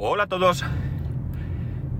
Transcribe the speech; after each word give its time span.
Hola 0.00 0.22
a 0.22 0.26
todos. 0.28 0.64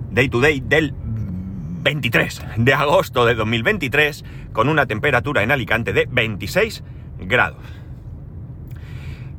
Day 0.09 0.29
to 0.29 0.39
day 0.39 0.61
del 0.61 0.93
23 0.95 2.41
de 2.55 2.73
agosto 2.73 3.25
de 3.25 3.35
2023 3.35 4.23
con 4.53 4.69
una 4.69 4.85
temperatura 4.85 5.43
en 5.43 5.51
Alicante 5.51 5.91
de 5.91 6.07
26 6.09 6.81
grados. 7.19 7.61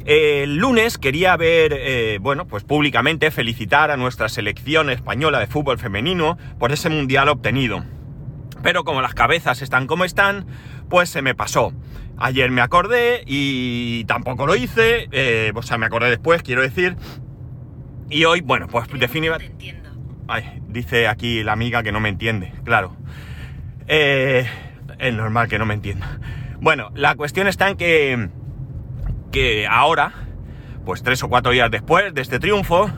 El 0.04 0.58
lunes 0.58 0.98
quería 0.98 1.38
ver, 1.38 1.72
eh, 1.74 2.18
bueno, 2.20 2.46
pues 2.46 2.62
públicamente 2.62 3.30
felicitar 3.30 3.90
a 3.90 3.96
nuestra 3.96 4.28
selección 4.28 4.90
española 4.90 5.40
de 5.40 5.46
fútbol 5.46 5.78
femenino 5.78 6.36
por 6.58 6.70
ese 6.70 6.90
mundial 6.90 7.30
obtenido. 7.30 7.82
Pero 8.62 8.84
como 8.84 9.00
las 9.00 9.14
cabezas 9.14 9.62
están 9.62 9.86
como 9.86 10.04
están, 10.04 10.44
pues 10.90 11.08
se 11.08 11.22
me 11.22 11.34
pasó. 11.34 11.72
Ayer 12.18 12.50
me 12.50 12.60
acordé 12.60 13.22
y 13.24 14.04
tampoco 14.04 14.46
lo 14.46 14.54
hice, 14.54 15.08
eh, 15.12 15.50
o 15.54 15.62
sea, 15.62 15.78
me 15.78 15.86
acordé 15.86 16.10
después, 16.10 16.42
quiero 16.42 16.60
decir. 16.60 16.98
Y 18.10 18.24
hoy, 18.24 18.40
bueno, 18.40 18.66
pues 18.66 18.88
definitivamente... 18.88 19.76
Ay, 20.26 20.60
dice 20.68 21.08
aquí 21.08 21.42
la 21.42 21.52
amiga 21.52 21.82
que 21.82 21.92
no 21.92 22.00
me 22.00 22.08
entiende, 22.08 22.52
claro. 22.64 22.96
Eh, 23.86 24.46
es 24.98 25.14
normal 25.14 25.48
que 25.48 25.58
no 25.58 25.66
me 25.66 25.74
entienda. 25.74 26.18
Bueno, 26.60 26.90
la 26.94 27.14
cuestión 27.14 27.46
está 27.46 27.68
en 27.68 27.76
que, 27.76 28.28
que 29.32 29.66
ahora, 29.66 30.12
pues 30.84 31.02
tres 31.02 31.22
o 31.22 31.28
cuatro 31.28 31.52
días 31.52 31.70
después 31.70 32.12
de 32.12 32.20
este 32.20 32.38
triunfo, 32.38 32.90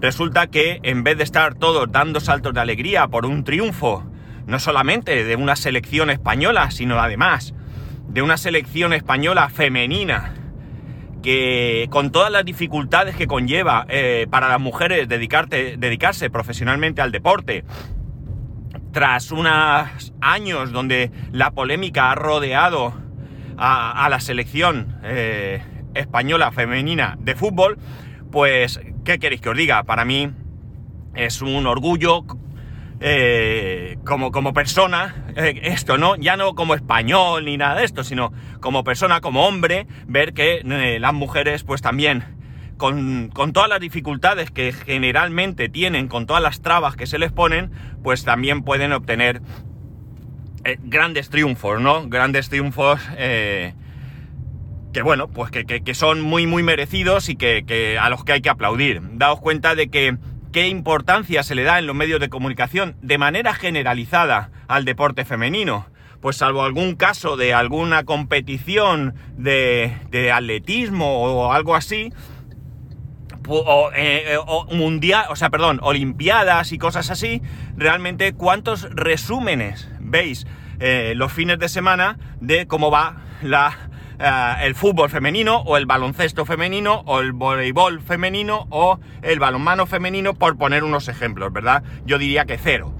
resulta 0.00 0.48
que 0.48 0.80
en 0.82 1.04
vez 1.04 1.16
de 1.16 1.24
estar 1.24 1.54
todos 1.54 1.90
dando 1.92 2.20
saltos 2.20 2.52
de 2.52 2.60
alegría 2.60 3.06
por 3.08 3.24
un 3.24 3.44
triunfo, 3.44 4.04
no 4.46 4.58
solamente 4.58 5.24
de 5.24 5.36
una 5.36 5.56
selección 5.56 6.10
española, 6.10 6.70
sino 6.70 6.98
además 6.98 7.54
de 8.08 8.22
una 8.22 8.36
selección 8.36 8.92
española 8.92 9.48
femenina, 9.48 10.34
que 11.24 11.88
con 11.88 12.12
todas 12.12 12.30
las 12.30 12.44
dificultades 12.44 13.16
que 13.16 13.26
conlleva 13.26 13.86
eh, 13.88 14.26
para 14.30 14.46
las 14.46 14.60
mujeres 14.60 15.08
dedicarse 15.08 16.28
profesionalmente 16.28 17.00
al 17.00 17.12
deporte, 17.12 17.64
tras 18.92 19.32
unos 19.32 20.12
años 20.20 20.70
donde 20.70 21.10
la 21.32 21.52
polémica 21.52 22.12
ha 22.12 22.14
rodeado 22.14 22.92
a, 23.56 24.06
la 24.10 24.20
selección 24.20 24.98
eh, 25.02 25.62
española 25.94 26.52
femenina 26.52 27.16
de 27.18 27.34
fútbol, 27.34 27.78
pues, 28.30 28.78
¿qué 29.04 29.18
queréis 29.18 29.40
que 29.40 29.48
os 29.48 29.56
diga? 29.56 29.82
Para 29.84 30.04
mí 30.04 30.30
es 31.14 31.40
un 31.40 31.66
orgullo 31.66 32.26
eh, 33.00 33.98
como, 34.04 34.30
como 34.30 34.54
persona, 34.54 35.26
eh, 35.36 35.60
esto, 35.64 35.98
¿no? 35.98 36.16
Ya 36.16 36.36
no 36.36 36.54
como 36.54 36.74
español 36.74 37.44
ni 37.44 37.56
nada 37.56 37.80
de 37.80 37.84
esto, 37.84 38.04
sino 38.04 38.32
como 38.60 38.84
persona, 38.84 39.20
como 39.20 39.46
hombre, 39.46 39.86
ver 40.06 40.32
que 40.32 40.62
eh, 40.64 40.98
las 41.00 41.12
mujeres 41.12 41.64
pues 41.64 41.82
también, 41.82 42.24
con, 42.76 43.30
con, 43.34 43.52
todas 43.52 43.68
las 43.68 43.80
dificultades 43.80 44.50
que 44.50 44.72
generalmente 44.72 45.68
tienen, 45.68 46.08
con 46.08 46.26
todas 46.26 46.42
las 46.42 46.62
trabas 46.62 46.96
que 46.96 47.06
se 47.06 47.18
les 47.18 47.32
ponen, 47.32 47.72
pues 48.02 48.24
también 48.24 48.62
pueden 48.62 48.92
obtener 48.92 49.42
grandes 50.84 51.28
triunfos, 51.28 51.80
¿no? 51.80 52.08
Grandes 52.08 52.48
triunfos 52.48 53.00
que 53.16 55.02
bueno, 55.02 55.28
pues 55.28 55.50
que, 55.50 55.64
que, 55.64 55.94
son 55.94 56.22
muy 56.22 56.46
muy 56.46 56.62
merecidos 56.62 57.28
y 57.28 57.34
que, 57.34 57.64
que 57.66 57.98
a 57.98 58.08
los 58.08 58.24
que 58.24 58.32
hay 58.32 58.40
que 58.40 58.48
aplaudir. 58.48 59.02
Daos 59.14 59.40
cuenta 59.40 59.74
de 59.74 59.88
que 59.88 60.16
qué 60.54 60.68
importancia 60.68 61.42
se 61.42 61.56
le 61.56 61.64
da 61.64 61.80
en 61.80 61.86
los 61.88 61.96
medios 61.96 62.20
de 62.20 62.28
comunicación 62.28 62.94
de 63.02 63.18
manera 63.18 63.54
generalizada 63.54 64.50
al 64.68 64.84
deporte 64.84 65.24
femenino. 65.24 65.86
Pues 66.20 66.36
salvo 66.36 66.62
algún 66.62 66.94
caso 66.94 67.36
de 67.36 67.52
alguna 67.52 68.04
competición 68.04 69.16
de, 69.36 70.30
atletismo 70.32 71.24
o 71.24 71.52
algo 71.52 71.74
así, 71.74 72.12
o, 73.48 73.90
eh, 73.96 74.36
eh, 74.36 74.74
mundial, 74.76 75.26
o 75.28 75.34
sea, 75.34 75.50
perdón, 75.50 75.80
olimpiadas 75.82 76.70
y 76.70 76.78
cosas 76.78 77.10
así, 77.10 77.42
realmente 77.76 78.32
cuántos 78.32 78.88
resúmenes 78.92 79.90
veis 79.98 80.46
eh, 80.78 81.14
los 81.16 81.32
fines 81.32 81.58
de 81.58 81.68
semana 81.68 82.16
de 82.40 82.68
cómo 82.68 82.92
va 82.92 83.16
la 83.42 83.76
eh, 84.18 84.54
el 84.62 84.74
fútbol 84.74 85.10
femenino 85.10 85.58
o 85.58 85.76
el 85.76 85.86
baloncesto 85.86 86.44
femenino 86.44 87.02
o 87.06 87.20
el 87.20 87.32
voleibol 87.32 88.00
femenino 88.00 88.66
o 88.70 88.98
el 89.22 89.38
balonmano 89.38 89.86
femenino, 89.86 90.34
por 90.34 90.56
poner 90.56 90.84
unos 90.84 91.08
ejemplos, 91.08 91.52
¿verdad? 91.52 91.82
Yo 92.04 92.18
diría 92.18 92.44
que 92.44 92.58
cero. 92.58 92.94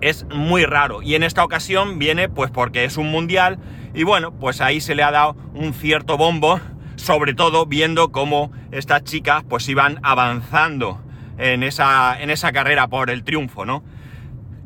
Es 0.00 0.26
muy 0.34 0.64
raro 0.64 1.02
y 1.02 1.14
en 1.14 1.22
esta 1.22 1.44
ocasión 1.44 1.98
viene 1.98 2.28
pues 2.28 2.50
porque 2.50 2.84
es 2.84 2.96
un 2.96 3.10
mundial 3.10 3.58
y 3.94 4.02
bueno, 4.02 4.32
pues 4.32 4.60
ahí 4.60 4.80
se 4.80 4.94
le 4.94 5.02
ha 5.02 5.10
dado 5.10 5.36
un 5.54 5.72
cierto 5.72 6.16
bombo, 6.16 6.60
sobre 6.96 7.32
todo 7.32 7.64
viendo 7.66 8.10
cómo 8.10 8.52
estas 8.72 9.04
chicas 9.04 9.44
pues 9.48 9.68
iban 9.68 10.00
avanzando 10.02 11.00
en 11.38 11.62
esa, 11.62 12.20
en 12.20 12.30
esa 12.30 12.52
carrera 12.52 12.88
por 12.88 13.10
el 13.10 13.24
triunfo, 13.24 13.64
¿no? 13.64 13.82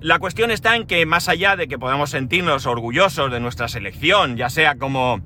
La 0.00 0.20
cuestión 0.20 0.52
está 0.52 0.76
en 0.76 0.86
que 0.86 1.04
más 1.06 1.28
allá 1.28 1.56
de 1.56 1.66
que 1.66 1.76
podamos 1.76 2.10
sentirnos 2.10 2.66
orgullosos 2.66 3.32
de 3.32 3.40
nuestra 3.40 3.66
selección, 3.66 4.36
ya 4.36 4.48
sea 4.48 4.76
como 4.76 5.20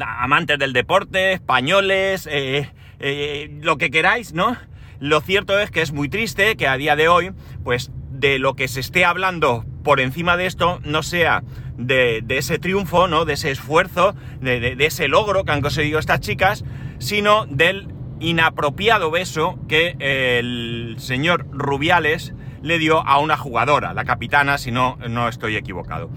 amantes 0.00 0.58
del 0.58 0.72
deporte, 0.72 1.34
españoles, 1.34 2.26
eh, 2.30 2.70
eh, 3.00 3.58
lo 3.60 3.76
que 3.76 3.90
queráis, 3.90 4.32
¿no? 4.32 4.56
Lo 4.98 5.20
cierto 5.20 5.58
es 5.58 5.70
que 5.70 5.82
es 5.82 5.92
muy 5.92 6.08
triste 6.08 6.56
que 6.56 6.66
a 6.66 6.78
día 6.78 6.96
de 6.96 7.08
hoy, 7.08 7.32
pues 7.64 7.90
de 8.10 8.38
lo 8.38 8.54
que 8.54 8.66
se 8.66 8.80
esté 8.80 9.04
hablando 9.04 9.66
por 9.84 10.00
encima 10.00 10.38
de 10.38 10.46
esto 10.46 10.80
no 10.84 11.02
sea 11.02 11.42
de, 11.76 12.24
ese 12.30 12.58
triunfo, 12.58 13.08
¿no? 13.08 13.26
De 13.26 13.34
ese 13.34 13.50
esfuerzo, 13.50 14.14
de, 14.40 14.74
de, 14.74 14.86
ese 14.86 15.06
logro 15.06 15.44
que 15.44 15.52
han 15.52 15.60
conseguido 15.60 15.98
estas 15.98 16.20
chicas, 16.20 16.64
sino 16.98 17.44
del 17.44 17.88
inapropiado 18.20 19.10
beso 19.10 19.58
que 19.68 19.96
el 19.98 20.94
señor 20.98 21.46
Rubiales 21.50 22.32
le 22.62 22.78
dio 22.78 23.06
a 23.06 23.18
una 23.18 23.36
jugadora, 23.36 23.92
la 23.92 24.04
capitana, 24.04 24.58
si 24.58 24.70
no, 24.70 24.96
no 25.08 25.28
estoy 25.28 25.56
equivocado. 25.56 26.10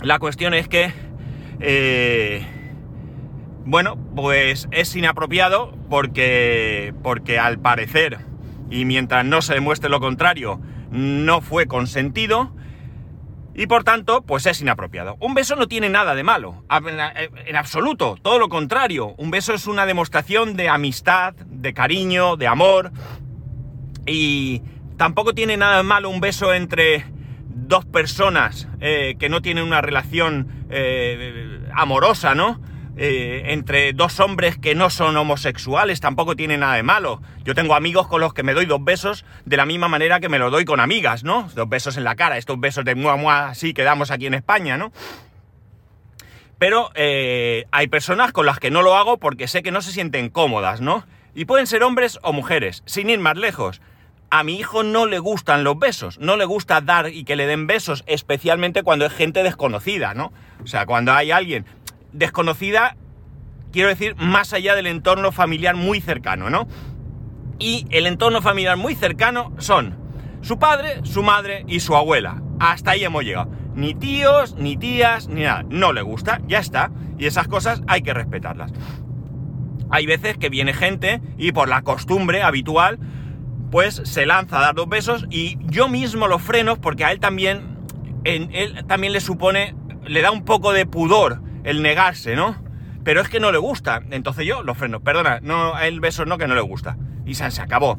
La 0.00 0.18
cuestión 0.18 0.54
es 0.54 0.68
que, 0.68 0.92
eh, 1.60 2.46
bueno, 3.64 3.96
pues 4.14 4.68
es 4.70 4.94
inapropiado 4.96 5.72
porque, 5.88 6.94
porque 7.02 7.38
al 7.38 7.58
parecer, 7.58 8.18
y 8.70 8.84
mientras 8.84 9.24
no 9.24 9.42
se 9.42 9.54
demuestre 9.54 9.90
lo 9.90 10.00
contrario, 10.00 10.60
no 10.90 11.40
fue 11.40 11.66
consentido, 11.66 12.52
y 13.54 13.66
por 13.66 13.84
tanto, 13.84 14.22
pues 14.22 14.46
es 14.46 14.60
inapropiado. 14.60 15.16
Un 15.20 15.34
beso 15.34 15.54
no 15.54 15.68
tiene 15.68 15.88
nada 15.88 16.14
de 16.14 16.24
malo, 16.24 16.64
en 16.68 17.56
absoluto, 17.56 18.16
todo 18.20 18.38
lo 18.38 18.48
contrario. 18.48 19.14
Un 19.16 19.30
beso 19.30 19.54
es 19.54 19.68
una 19.68 19.86
demostración 19.86 20.56
de 20.56 20.68
amistad, 20.68 21.34
de 21.34 21.72
cariño, 21.72 22.36
de 22.36 22.48
amor, 22.48 22.90
y, 24.06 24.62
Tampoco 24.96 25.34
tiene 25.34 25.56
nada 25.56 25.82
malo 25.82 26.08
un 26.08 26.20
beso 26.20 26.54
entre 26.54 27.04
dos 27.48 27.84
personas 27.84 28.68
eh, 28.80 29.16
que 29.18 29.28
no 29.28 29.42
tienen 29.42 29.64
una 29.64 29.80
relación 29.80 30.66
eh, 30.70 31.60
amorosa, 31.74 32.34
¿no? 32.34 32.60
Eh, 32.96 33.46
entre 33.46 33.92
dos 33.92 34.20
hombres 34.20 34.56
que 34.56 34.76
no 34.76 34.88
son 34.88 35.16
homosexuales, 35.16 35.98
tampoco 35.98 36.36
tiene 36.36 36.58
nada 36.58 36.76
de 36.76 36.84
malo. 36.84 37.20
Yo 37.42 37.56
tengo 37.56 37.74
amigos 37.74 38.06
con 38.06 38.20
los 38.20 38.32
que 38.34 38.44
me 38.44 38.54
doy 38.54 38.66
dos 38.66 38.84
besos 38.84 39.24
de 39.44 39.56
la 39.56 39.66
misma 39.66 39.88
manera 39.88 40.20
que 40.20 40.28
me 40.28 40.38
lo 40.38 40.50
doy 40.50 40.64
con 40.64 40.78
amigas, 40.78 41.24
¿no? 41.24 41.48
Dos 41.56 41.68
besos 41.68 41.96
en 41.96 42.04
la 42.04 42.14
cara, 42.14 42.38
estos 42.38 42.60
besos 42.60 42.84
de 42.84 42.94
mua 42.94 43.16
mua 43.16 43.48
así 43.48 43.74
que 43.74 43.82
damos 43.82 44.12
aquí 44.12 44.26
en 44.26 44.34
España, 44.34 44.76
¿no? 44.76 44.92
Pero 46.56 46.90
hay 46.94 47.88
personas 47.88 48.30
con 48.30 48.46
las 48.46 48.60
que 48.60 48.70
no 48.70 48.80
lo 48.80 48.96
hago 48.96 49.18
porque 49.18 49.48
sé 49.48 49.62
que 49.62 49.72
no 49.72 49.82
se 49.82 49.90
sienten 49.90 50.30
cómodas, 50.30 50.80
¿no? 50.80 51.04
Y 51.34 51.46
pueden 51.46 51.66
ser 51.66 51.82
hombres 51.82 52.20
o 52.22 52.32
mujeres, 52.32 52.84
sin 52.86 53.10
ir 53.10 53.18
más 53.18 53.36
lejos 53.36 53.82
a 54.34 54.42
mi 54.42 54.56
hijo 54.56 54.82
no 54.82 55.06
le 55.06 55.20
gustan 55.20 55.62
los 55.62 55.78
besos, 55.78 56.18
no 56.18 56.36
le 56.36 56.44
gusta 56.44 56.80
dar 56.80 57.08
y 57.08 57.22
que 57.22 57.36
le 57.36 57.46
den 57.46 57.68
besos, 57.68 58.02
especialmente 58.08 58.82
cuando 58.82 59.06
es 59.06 59.12
gente 59.12 59.44
desconocida, 59.44 60.12
¿no? 60.12 60.32
O 60.60 60.66
sea, 60.66 60.86
cuando 60.86 61.12
hay 61.12 61.30
alguien 61.30 61.66
desconocida, 62.12 62.96
quiero 63.70 63.90
decir, 63.90 64.16
más 64.16 64.52
allá 64.52 64.74
del 64.74 64.88
entorno 64.88 65.30
familiar 65.30 65.76
muy 65.76 66.00
cercano, 66.00 66.50
¿no? 66.50 66.66
Y 67.60 67.86
el 67.90 68.08
entorno 68.08 68.42
familiar 68.42 68.76
muy 68.76 68.96
cercano 68.96 69.52
son 69.58 69.96
su 70.42 70.58
padre, 70.58 71.04
su 71.04 71.22
madre 71.22 71.64
y 71.68 71.78
su 71.78 71.94
abuela. 71.94 72.42
Hasta 72.58 72.90
ahí 72.90 73.04
hemos 73.04 73.22
llegado. 73.22 73.52
Ni 73.76 73.94
tíos, 73.94 74.56
ni 74.56 74.76
tías, 74.76 75.28
ni 75.28 75.42
nada. 75.42 75.64
No 75.68 75.92
le 75.92 76.02
gusta, 76.02 76.40
ya 76.48 76.58
está. 76.58 76.90
Y 77.18 77.26
esas 77.26 77.46
cosas 77.46 77.82
hay 77.86 78.02
que 78.02 78.12
respetarlas. 78.12 78.72
Hay 79.90 80.06
veces 80.06 80.38
que 80.38 80.48
viene 80.48 80.72
gente 80.72 81.20
y 81.38 81.52
por 81.52 81.68
la 81.68 81.82
costumbre 81.82 82.42
habitual 82.42 82.98
pues 83.74 84.02
se 84.04 84.24
lanza 84.24 84.58
a 84.58 84.60
dar 84.60 84.76
dos 84.76 84.88
besos 84.88 85.26
y 85.30 85.58
yo 85.64 85.88
mismo 85.88 86.28
lo 86.28 86.38
freno 86.38 86.80
porque 86.80 87.04
a 87.04 87.10
él 87.10 87.18
también, 87.18 87.76
él 88.22 88.84
también 88.86 89.12
le 89.12 89.18
supone, 89.20 89.74
le 90.06 90.22
da 90.22 90.30
un 90.30 90.44
poco 90.44 90.72
de 90.72 90.86
pudor 90.86 91.42
el 91.64 91.82
negarse, 91.82 92.36
¿no? 92.36 92.54
Pero 93.02 93.20
es 93.20 93.28
que 93.28 93.40
no 93.40 93.50
le 93.50 93.58
gusta, 93.58 94.00
entonces 94.12 94.46
yo 94.46 94.62
lo 94.62 94.76
freno. 94.76 95.00
Perdona, 95.00 95.40
no, 95.42 95.76
el 95.80 95.98
beso 95.98 96.24
no, 96.24 96.38
que 96.38 96.46
no 96.46 96.54
le 96.54 96.60
gusta. 96.60 96.96
Y 97.26 97.34
se, 97.34 97.46
acabó. 97.60 97.98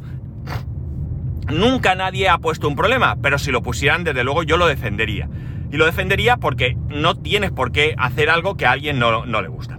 Nunca 1.52 1.94
nadie 1.94 2.30
ha 2.30 2.38
puesto 2.38 2.70
un 2.70 2.78
problema, 2.78 3.18
pero 3.22 3.38
si 3.38 3.52
lo 3.52 3.62
pusieran, 3.62 4.06
desde 4.06 4.24
luego 4.24 4.44
yo 4.44 4.56
lo 4.56 4.68
defendería. 4.68 5.28
Y 5.74 5.76
lo 5.76 5.86
defendería 5.86 6.38
porque 6.38 6.78
no 6.88 7.16
tienes 7.16 7.52
por 7.52 7.74
qué 7.74 7.96
hacer 7.98 8.30
algo 8.30 8.56
que 8.56 8.66
a 8.66 8.72
alguien 8.72 8.98
no, 8.98 9.26
no 9.26 9.42
le 9.42 9.50
gusta. 9.50 9.78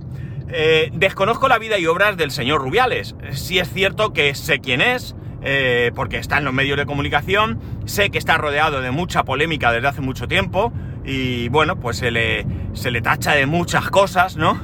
Eh, 0.48 0.90
desconozco 0.92 1.48
la 1.48 1.58
vida 1.58 1.78
y 1.78 1.86
obras 1.86 2.18
del 2.18 2.32
señor 2.32 2.60
Rubiales. 2.60 3.16
Sí 3.30 3.58
es 3.58 3.72
cierto 3.72 4.12
que 4.12 4.34
sé 4.34 4.60
quién 4.60 4.82
es, 4.82 5.16
eh, 5.42 5.92
porque 5.94 6.18
está 6.18 6.38
en 6.38 6.44
los 6.44 6.54
medios 6.54 6.76
de 6.76 6.86
comunicación, 6.86 7.60
sé 7.84 8.10
que 8.10 8.18
está 8.18 8.38
rodeado 8.38 8.80
de 8.80 8.90
mucha 8.90 9.24
polémica 9.24 9.72
desde 9.72 9.88
hace 9.88 10.00
mucho 10.00 10.28
tiempo, 10.28 10.72
y 11.04 11.48
bueno, 11.48 11.76
pues 11.76 11.98
se 11.98 12.10
le, 12.10 12.46
se 12.72 12.90
le 12.90 13.00
tacha 13.00 13.32
de 13.32 13.46
muchas 13.46 13.90
cosas, 13.90 14.36
¿no? 14.36 14.60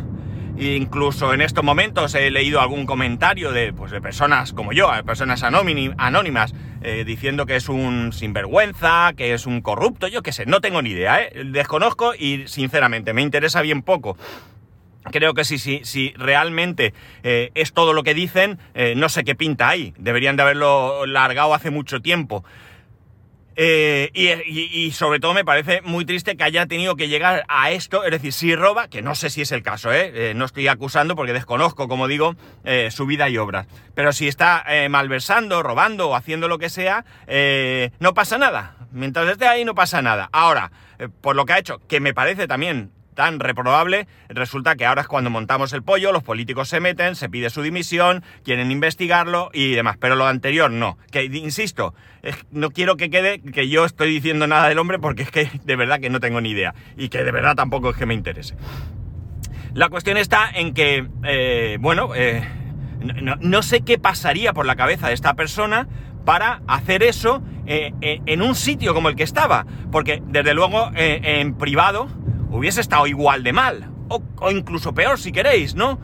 Incluso 0.59 1.33
en 1.33 1.41
estos 1.41 1.65
momentos 1.65 2.15
he 2.15 2.31
leído 2.31 2.61
algún 2.61 2.85
comentario 2.85 3.53
de, 3.53 3.73
pues, 3.73 3.91
de 3.91 4.01
personas 4.01 4.53
como 4.53 4.73
yo, 4.73 4.91
personas 5.05 5.43
anónimas, 5.43 6.55
eh, 6.83 7.05
diciendo 7.07 7.47
que 7.47 7.57
es 7.57 7.69
un 7.69 8.13
sinvergüenza, 8.13 9.13
que 9.17 9.33
es 9.33 9.47
un 9.47 9.63
corrupto, 9.63 10.09
yo 10.09 10.23
qué 10.23 10.33
sé, 10.33 10.45
no 10.47 10.61
tengo 10.61 10.83
ni 10.83 10.91
idea, 10.91 11.23
¿eh? 11.23 11.33
desconozco 11.47 12.15
y 12.15 12.47
sinceramente 12.49 13.13
me 13.13 13.23
interesa 13.23 13.63
bien 13.63 13.83
poco. 13.83 14.17
Creo 15.11 15.35
que 15.35 15.45
si, 15.45 15.59
si, 15.59 15.85
si 15.85 16.13
realmente 16.17 16.95
eh, 17.23 17.51
es 17.55 17.73
todo 17.73 17.93
lo 17.93 18.03
que 18.03 18.15
dicen, 18.15 18.59
eh, 18.75 18.95
no 18.97 19.09
sé 19.09 19.25
qué 19.25 19.35
pinta 19.35 19.69
ahí. 19.69 19.95
Deberían 19.99 20.37
de 20.37 20.43
haberlo 20.43 21.07
largado 21.07 21.55
hace 21.55 21.71
mucho 21.71 22.01
tiempo. 22.01 22.45
Eh, 23.55 24.11
y, 24.15 24.93
sobre 24.93 25.21
todo 25.21 25.35
me 25.35 25.45
parece 25.45 25.83
muy 25.83 26.07
triste 26.07 26.39
que 26.39 26.45
haya 26.45 26.65
tenido 26.65 26.97
que 26.97 27.09
llegar 27.09 27.45
a 27.49 27.71
esto, 27.71 28.03
es 28.03 28.11
decir, 28.11 28.33
si 28.33 28.57
roba, 28.57 28.89
que 28.89 29.03
no 29.03 29.15
sé 29.15 29.29
si 29.29 29.43
es 29.43 29.53
el 29.53 29.63
caso, 29.63 29.91
no 30.35 30.47
estoy 30.47 30.69
acusando 30.69 31.17
porque 31.17 31.35
desconozco, 31.35 31.87
como 31.87 32.09
digo, 32.09 32.35
su 32.89 33.05
vida 33.05 33.29
y 33.29 33.37
obras, 33.37 33.67
pero 33.95 34.15
si 34.15 34.27
está 34.27 34.65
malversando, 34.89 35.63
robando 35.63 36.09
o 36.09 36.15
haciendo 36.15 36.49
lo 36.49 36.57
que 36.57 36.71
sea, 36.71 37.05
no 38.01 38.15
pasa 38.15 38.39
nada, 38.39 38.77
mientras 38.91 39.29
esté 39.29 39.47
ahí 39.47 39.67
no 39.67 39.75
pasa 39.75 40.01
nada. 40.01 40.31
Ahora, 40.33 40.73
por 41.21 41.37
lo 41.37 41.45
que 41.45 41.53
ha 41.53 41.59
hecho, 41.59 41.79
que 41.87 42.01
me 42.01 42.15
parece 42.15 42.49
también 42.49 42.91
tan 43.15 43.41
reprobable, 43.41 44.07
resulta 44.29 44.77
que 44.77 44.87
ahora 44.87 45.03
es 45.03 45.09
cuando 45.09 45.31
montamos 45.31 45.73
el 45.73 45.83
pollo, 45.83 46.13
los 46.13 46.23
políticos 46.23 46.69
se 46.69 46.81
meten, 46.81 47.15
se 47.15 47.29
pide 47.29 47.51
su 47.51 47.63
dimisión, 47.63 48.23
quieren 48.45 48.71
investigarlo 48.71 49.51
y 49.53 49.73
demás, 49.73 49.97
pero 49.99 50.17
lo 50.17 50.27
anterior 50.27 50.71
no. 50.71 50.99
Que, 51.11 51.25
insisto, 51.25 51.95
no 52.51 52.71
quiero 52.71 52.97
que 52.97 53.11
quede 53.11 53.41
que 53.41 53.69
yo 53.69 53.85
estoy 53.85 54.11
diciendo 54.11 54.47
nada 54.47 54.69
del 54.69 54.79
hombre 54.79 54.99
porque 54.99 55.23
es 55.23 55.31
que 55.31 55.51
de 55.65 55.77
verdad 55.77 56.01
que 56.01 56.11
no 56.11 56.21
tengo 56.21 56.41
ni 56.41 56.51
idea 56.51 56.75
y 56.97 57.09
que 57.09 57.25
de 57.25 57.33
verdad 57.33 57.55
tampoco 57.55 57.91
es 57.91 57.97
que 57.97 58.07
me 58.07 58.15
interese. 58.15 58.55
La 59.75 59.89
cuestión 59.89 60.19
está 60.19 60.51
en 60.51 60.75
que, 60.75 61.09
eh, 61.25 61.79
bueno, 61.81 62.15
eh, 62.15 62.47
no, 63.41 63.63
sé 63.63 63.81
qué 63.81 63.99
pasaría 63.99 64.53
por 64.53 64.67
la 64.67 64.77
cabeza 64.77 65.09
de 65.09 65.15
esta 65.15 65.35
persona 65.35 65.89
para 66.27 66.61
hacer 66.69 67.03
eso 67.03 67.43
eh, 67.67 67.93
en 68.01 68.43
un 68.43 68.55
sitio 68.55 68.93
como 68.93 69.09
el 69.09 69.17
que 69.17 69.23
estaba, 69.23 69.67
porque 69.91 70.23
desde 70.27 70.53
luego 70.53 70.91
en 70.95 71.57
privado, 71.57 72.09
hubiese 72.53 72.81
estado 72.81 73.07
igual 73.07 73.43
de 73.43 73.53
mal, 73.53 73.91
o, 74.09 74.51
incluso 74.51 74.95
peor 74.95 75.19
si 75.19 75.33
queréis, 75.33 75.75
¿no? 75.75 75.99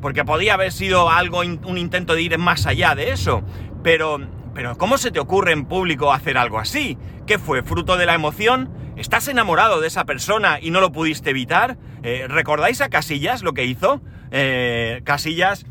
Porque 0.00 0.24
podía 0.24 0.54
haber 0.54 0.72
sido 0.72 1.08
algo, 1.08 1.40
un 1.40 1.78
intento 1.78 2.14
de 2.14 2.22
ir 2.22 2.36
más 2.36 2.66
allá 2.66 2.94
de 2.94 3.12
eso. 3.12 3.42
Pero, 3.84 4.20
pero 4.52 4.76
¿cómo 4.76 4.98
se 4.98 5.12
te 5.12 5.20
ocurre 5.20 5.52
en 5.52 5.64
público 5.64 6.12
hacer 6.12 6.36
algo 6.36 6.58
así? 6.58 6.98
¿Qué 7.26 7.38
fue? 7.38 7.62
¿Fruto 7.62 7.96
de 7.96 8.06
la 8.06 8.14
emoción? 8.14 8.70
¿Estás 8.96 9.28
enamorado 9.28 9.80
de 9.80 9.86
esa 9.86 10.04
persona 10.04 10.58
y 10.60 10.70
no 10.70 10.80
lo 10.80 10.90
pudiste 10.90 11.30
evitar? 11.30 11.78
Eh, 12.02 12.26
¿Recordáis 12.28 12.80
a 12.80 12.88
Casillas 12.88 13.42
lo 13.42 13.54
que 13.54 13.64
hizo? 13.64 14.02
Eh, 14.32 15.02
Casillas 15.04 15.66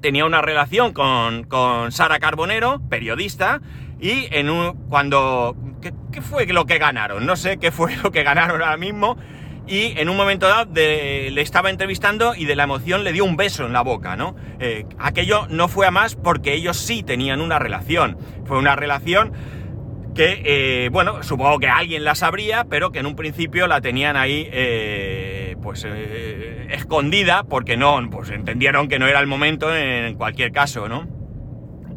tenía 0.00 0.24
una 0.24 0.40
relación 0.40 0.92
con, 0.92 1.44
con 1.44 1.92
Sara 1.92 2.18
Carbonero, 2.18 2.80
periodista, 2.88 3.60
y 4.02 4.26
en 4.32 4.50
un, 4.50 4.88
cuando... 4.88 5.56
¿qué, 5.80 5.94
¿qué, 6.12 6.20
fue 6.20 6.44
lo 6.46 6.66
que 6.66 6.78
ganaron? 6.78 7.24
No 7.24 7.36
sé 7.36 7.56
qué 7.58 7.70
fue 7.70 7.96
lo 8.02 8.10
que 8.10 8.24
ganaron 8.24 8.60
ahora 8.60 8.76
mismo 8.76 9.16
y 9.66 9.96
en 9.96 10.08
un 10.08 10.16
momento 10.16 10.48
dado 10.48 10.72
le 10.74 11.40
estaba 11.40 11.70
entrevistando 11.70 12.34
y 12.34 12.46
de 12.46 12.56
la 12.56 12.64
emoción 12.64 13.04
le 13.04 13.12
dio 13.12 13.24
un 13.24 13.36
beso 13.36 13.64
en 13.64 13.72
la 13.72 13.82
boca, 13.82 14.16
¿no? 14.16 14.34
Eh, 14.58 14.86
aquello 14.98 15.46
no 15.48 15.68
fue 15.68 15.86
a 15.86 15.92
más 15.92 16.16
porque 16.16 16.52
ellos 16.52 16.76
sí 16.76 17.04
tenían 17.04 17.40
una 17.40 17.60
relación. 17.60 18.18
Fue 18.44 18.58
una 18.58 18.74
relación 18.74 19.32
que, 20.16 20.42
eh, 20.44 20.88
bueno, 20.90 21.22
supongo 21.22 21.60
que 21.60 21.68
alguien 21.68 22.02
la 22.02 22.16
sabría, 22.16 22.64
pero 22.64 22.90
que 22.90 22.98
en 22.98 23.06
un 23.06 23.14
principio 23.14 23.68
la 23.68 23.80
tenían 23.80 24.16
ahí, 24.16 24.48
eh, 24.52 25.56
pues, 25.62 25.86
escondida 26.70 27.44
porque 27.44 27.76
no, 27.76 28.00
pues 28.10 28.30
entendieron 28.30 28.88
que 28.88 28.98
no 28.98 29.06
era 29.06 29.20
el 29.20 29.28
momento 29.28 29.74
en 29.74 30.16
cualquier 30.16 30.50
caso, 30.50 30.88
¿no? 30.88 31.21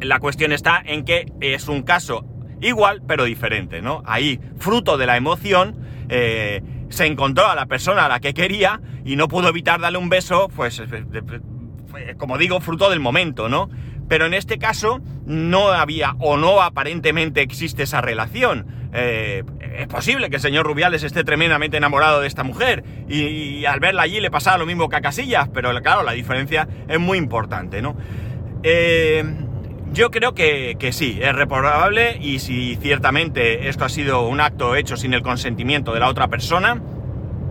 La 0.00 0.18
cuestión 0.20 0.52
está 0.52 0.82
en 0.84 1.04
que 1.04 1.26
es 1.40 1.68
un 1.68 1.82
caso 1.82 2.24
igual, 2.60 3.02
pero 3.06 3.24
diferente, 3.24 3.82
¿no? 3.82 4.02
Ahí, 4.06 4.40
fruto 4.58 4.96
de 4.96 5.06
la 5.06 5.16
emoción, 5.16 5.76
se 6.08 7.06
encontró 7.06 7.46
a 7.46 7.54
la 7.54 7.66
persona 7.66 8.06
a 8.06 8.08
la 8.08 8.20
que 8.20 8.32
quería 8.34 8.80
y 9.04 9.16
no 9.16 9.28
pudo 9.28 9.48
evitar 9.48 9.80
darle 9.80 9.98
un 9.98 10.08
beso, 10.08 10.48
pues, 10.54 10.82
como 12.18 12.38
digo, 12.38 12.60
fruto 12.60 12.90
del 12.90 13.00
momento, 13.00 13.48
¿no? 13.48 13.68
Pero 14.08 14.26
en 14.26 14.34
este 14.34 14.58
caso 14.58 15.00
no 15.26 15.68
había 15.68 16.14
o 16.18 16.36
no 16.36 16.62
aparentemente 16.62 17.40
existe 17.40 17.82
esa 17.82 18.00
relación. 18.00 18.66
Eh, 18.92 19.42
es 19.78 19.88
posible 19.88 20.30
que 20.30 20.36
el 20.36 20.42
señor 20.42 20.66
Rubiales 20.66 21.02
esté 21.02 21.24
tremendamente 21.24 21.76
enamorado 21.76 22.20
de 22.20 22.28
esta 22.28 22.44
mujer 22.44 22.84
y, 23.08 23.64
al 23.64 23.80
verla 23.80 24.02
allí 24.02 24.20
le 24.20 24.30
pasaba 24.30 24.58
lo 24.58 24.66
mismo 24.66 24.88
que 24.88 24.96
a 24.96 25.00
Casillas, 25.00 25.48
pero 25.52 25.70
claro, 25.82 26.02
la 26.02 26.12
diferencia 26.12 26.68
es 26.88 27.00
muy 27.00 27.18
importante, 27.18 27.82
¿no? 27.82 27.96
Eh, 28.62 29.24
yo 29.92 30.10
creo 30.10 30.34
que, 30.34 30.76
sí, 30.92 31.18
es 31.20 31.34
reprobable 31.34 32.18
y 32.20 32.38
si 32.38 32.76
ciertamente 32.76 33.68
esto 33.68 33.84
ha 33.84 33.88
sido 33.88 34.26
un 34.26 34.40
acto 34.40 34.74
hecho 34.76 34.96
sin 34.96 35.14
el 35.14 35.22
consentimiento 35.22 35.92
de 35.92 36.00
la 36.00 36.08
otra 36.08 36.28
persona, 36.28 36.80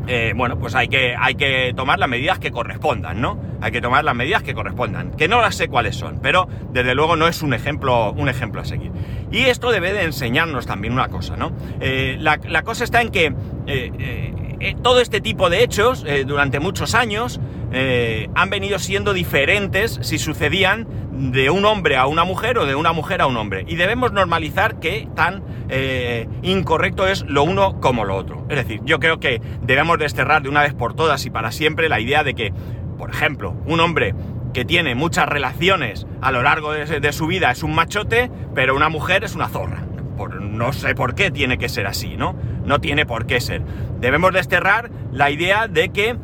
eh, 0.08 0.34
bueno, 0.36 0.60
pues 0.60 0.76
hay 0.76 0.88
que, 0.88 1.16
hay 1.18 1.34
que 1.36 1.74
tomar 1.76 1.98
las 1.98 2.08
medidas 2.08 2.38
que 2.38 2.52
correspondan, 2.52 3.22
¿no? 3.22 3.40
Hay 3.62 3.72
que 3.72 3.82
tomar 3.82 4.04
las 4.04 4.16
medidas 4.16 4.44
que 4.44 4.54
correspondan, 4.54 5.12
que 5.12 5.28
no 5.28 5.42
las 5.42 5.56
sé 5.56 5.68
cuáles 5.68 5.96
son, 5.96 6.20
pero 6.22 6.48
desde 6.72 6.94
luego 6.94 7.16
no 7.16 7.28
es 7.28 7.42
un 7.42 7.56
ejemplo, 7.56 8.12
un 8.12 8.30
ejemplo 8.30 8.62
a 8.62 8.66
seguir. 8.66 8.92
Y 9.32 9.46
esto 9.46 9.72
debe 9.72 9.94
de 9.94 10.04
enseñarnos 10.04 10.68
también 10.68 10.94
una 10.94 11.08
cosa, 11.08 11.36
¿no? 11.38 11.52
Eh, 11.80 12.18
la, 12.20 12.62
cosa 12.62 12.84
está 12.84 13.02
en 13.02 13.10
que 13.10 13.34
eh, 13.66 14.76
todo 14.84 15.02
este 15.02 15.22
tipo 15.22 15.50
de 15.50 15.64
hechos, 15.64 16.06
durante 16.28 16.60
muchos 16.60 16.94
años, 16.94 17.40
han 17.76 18.50
venido 18.50 18.80
siendo 18.80 19.14
diferentes 19.14 20.00
si 20.02 20.18
sucedían 20.18 20.88
de 21.16 21.50
un 21.50 21.66
hombre 21.66 21.96
a 21.96 22.08
una 22.08 22.24
mujer 22.24 22.58
o 22.58 22.66
de 22.66 22.76
una 22.76 22.94
mujer 22.94 23.22
a 23.22 23.28
un 23.28 23.38
hombre. 23.38 23.66
Y 23.68 23.76
debemos 23.76 24.12
normalizar 24.12 24.80
que 24.80 25.08
tan 25.16 25.44
eh, 25.70 26.28
incorrecto 26.42 27.08
es 27.08 27.24
lo 27.28 27.44
uno 27.44 27.80
como 27.80 28.06
lo 28.06 28.16
otro. 28.16 28.46
Es 28.50 28.58
decir, 28.58 28.82
yo 28.84 29.00
creo 29.00 29.20
que 29.20 29.42
debemos 29.62 29.98
desterrar 29.98 30.42
de 30.44 30.50
una 30.50 30.62
vez 30.62 30.74
por 30.74 30.94
todas 30.94 31.26
y 31.26 31.30
para 31.30 31.52
siempre 31.52 31.90
la 31.90 32.00
idea 32.00 32.24
de 32.24 32.34
que, 32.34 32.54
por 32.98 33.10
ejemplo, 33.10 33.56
un 33.66 33.80
hombre 33.80 34.14
que 34.54 34.66
tiene 34.66 34.96
muchas 34.96 35.28
relaciones 35.28 36.06
a 36.22 36.32
lo 36.32 36.42
largo 36.42 36.72
de, 36.72 37.12
su 37.12 37.28
vida 37.28 37.52
es 37.52 37.64
un 37.64 37.76
machote, 37.76 38.32
pero 38.54 38.76
una 38.76 38.90
mujer 38.90 39.24
es 39.24 39.36
una 39.36 39.50
zorra. 39.50 39.84
Por, 40.18 40.42
no 40.42 40.72
sé 40.72 40.96
por 40.96 41.14
qué 41.14 41.30
tiene 41.30 41.58
que 41.58 41.68
ser 41.68 41.88
así, 41.88 42.16
¿no? 42.16 42.36
No 42.66 42.80
tiene 42.80 43.06
por 43.06 43.26
qué 43.26 43.42
ser. 43.42 43.64
Debemos 44.00 44.34
desterrar 44.34 44.90
la 45.12 45.30
idea 45.30 45.68
de 45.68 45.90
que 45.90 46.16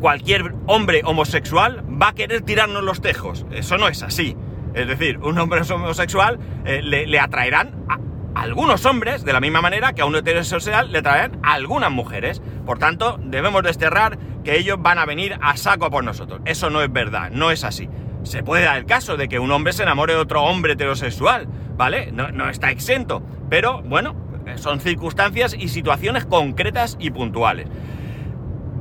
cualquier 0.00 0.54
hombre 0.66 1.02
homosexual 1.04 1.84
va 2.00 2.08
a 2.08 2.14
querer 2.14 2.42
tirarnos 2.42 2.82
los 2.82 3.00
tejos. 3.00 3.46
Eso 3.50 3.78
no 3.78 3.88
es 3.88 4.02
así. 4.02 4.36
Es 4.74 4.86
decir, 4.86 5.18
un 5.18 5.38
hombre 5.38 5.62
homosexual 5.62 6.38
eh, 6.64 6.82
le, 6.82 7.18
atraerán 7.18 7.74
a 7.88 7.98
algunos 8.40 8.84
hombres 8.84 9.24
de 9.24 9.32
la 9.32 9.40
misma 9.40 9.62
manera 9.62 9.94
que 9.94 10.02
a 10.02 10.04
un 10.04 10.14
heterosexual 10.14 10.92
le 10.92 10.98
atraerán 10.98 11.38
a 11.42 11.54
algunas 11.54 11.90
mujeres. 11.90 12.42
Por 12.66 12.78
tanto, 12.78 13.18
debemos 13.22 13.62
desterrar 13.62 14.18
que 14.44 14.58
ellos 14.58 14.76
van 14.80 14.98
a 14.98 15.06
venir 15.06 15.38
a 15.40 15.56
saco 15.56 15.90
por 15.90 16.04
nosotros. 16.04 16.40
Eso 16.44 16.68
no 16.68 16.82
es 16.82 16.92
verdad, 16.92 17.30
no 17.30 17.50
es 17.50 17.64
así. 17.64 17.88
Se 18.22 18.42
puede 18.42 18.64
dar 18.64 18.76
el 18.76 18.86
caso 18.86 19.16
de 19.16 19.28
que 19.28 19.38
un 19.38 19.50
hombre 19.50 19.72
se 19.72 19.84
enamore 19.84 20.12
de 20.12 20.18
otro 20.18 20.42
hombre 20.42 20.74
heterosexual, 20.74 21.48
¿vale? 21.76 22.10
No, 22.12 22.28
no 22.28 22.50
está 22.50 22.70
exento. 22.70 23.22
Pero 23.48 23.82
bueno, 23.82 24.14
son 24.56 24.80
circunstancias 24.80 25.56
y 25.58 25.68
situaciones 25.68 26.26
concretas 26.26 26.96
y 27.00 27.10
puntuales 27.10 27.68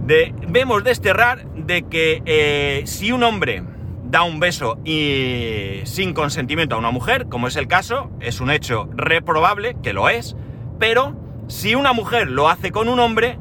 debemos 0.05 0.83
desterrar 0.83 1.45
de 1.55 1.83
que 1.83 2.21
eh, 2.25 2.83
si 2.85 3.11
un 3.11 3.23
hombre 3.23 3.63
da 4.03 4.23
un 4.23 4.39
beso 4.39 4.77
y 4.85 5.81
sin 5.85 6.13
consentimiento 6.13 6.75
a 6.75 6.77
una 6.77 6.91
mujer, 6.91 7.27
como 7.27 7.47
es 7.47 7.55
el 7.55 7.67
caso, 7.67 8.11
es 8.19 8.39
un 8.39 8.51
hecho 8.51 8.87
reprobable, 8.95 9.75
que 9.81 9.93
lo 9.93 10.09
es, 10.09 10.35
pero 10.79 11.15
si 11.47 11.75
una 11.75 11.93
mujer 11.93 12.29
lo 12.29 12.49
hace 12.49 12.71
con 12.71 12.87
un 12.87 12.99
hombre, 12.99 13.39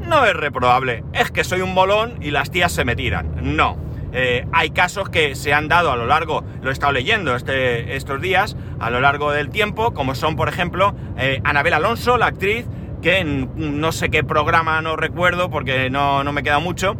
no 0.00 0.26
es 0.26 0.34
reprobable, 0.34 1.04
es 1.12 1.30
que 1.30 1.44
soy 1.44 1.60
un 1.60 1.72
molón 1.72 2.18
y 2.20 2.30
las 2.30 2.50
tías 2.50 2.72
se 2.72 2.84
me 2.84 2.96
tiran. 2.96 3.56
No. 3.56 3.78
Eh, 4.12 4.46
hay 4.52 4.70
casos 4.70 5.08
que 5.08 5.34
se 5.34 5.52
han 5.52 5.66
dado 5.66 5.90
a 5.90 5.96
lo 5.96 6.06
largo, 6.06 6.44
lo 6.62 6.70
he 6.70 6.72
estado 6.72 6.92
leyendo 6.92 7.34
este, 7.34 7.96
estos 7.96 8.20
días, 8.20 8.56
a 8.78 8.90
lo 8.90 9.00
largo 9.00 9.32
del 9.32 9.50
tiempo, 9.50 9.92
como 9.92 10.14
son, 10.14 10.36
por 10.36 10.48
ejemplo, 10.48 10.94
eh, 11.16 11.40
Anabel 11.42 11.74
Alonso, 11.74 12.16
la 12.16 12.26
actriz, 12.26 12.66
que 13.04 13.18
en 13.18 13.80
no 13.82 13.92
sé 13.92 14.08
qué 14.08 14.24
programa, 14.24 14.80
no 14.80 14.96
recuerdo 14.96 15.50
porque 15.50 15.90
no, 15.90 16.24
me 16.32 16.42
queda 16.42 16.58
mucho, 16.58 16.96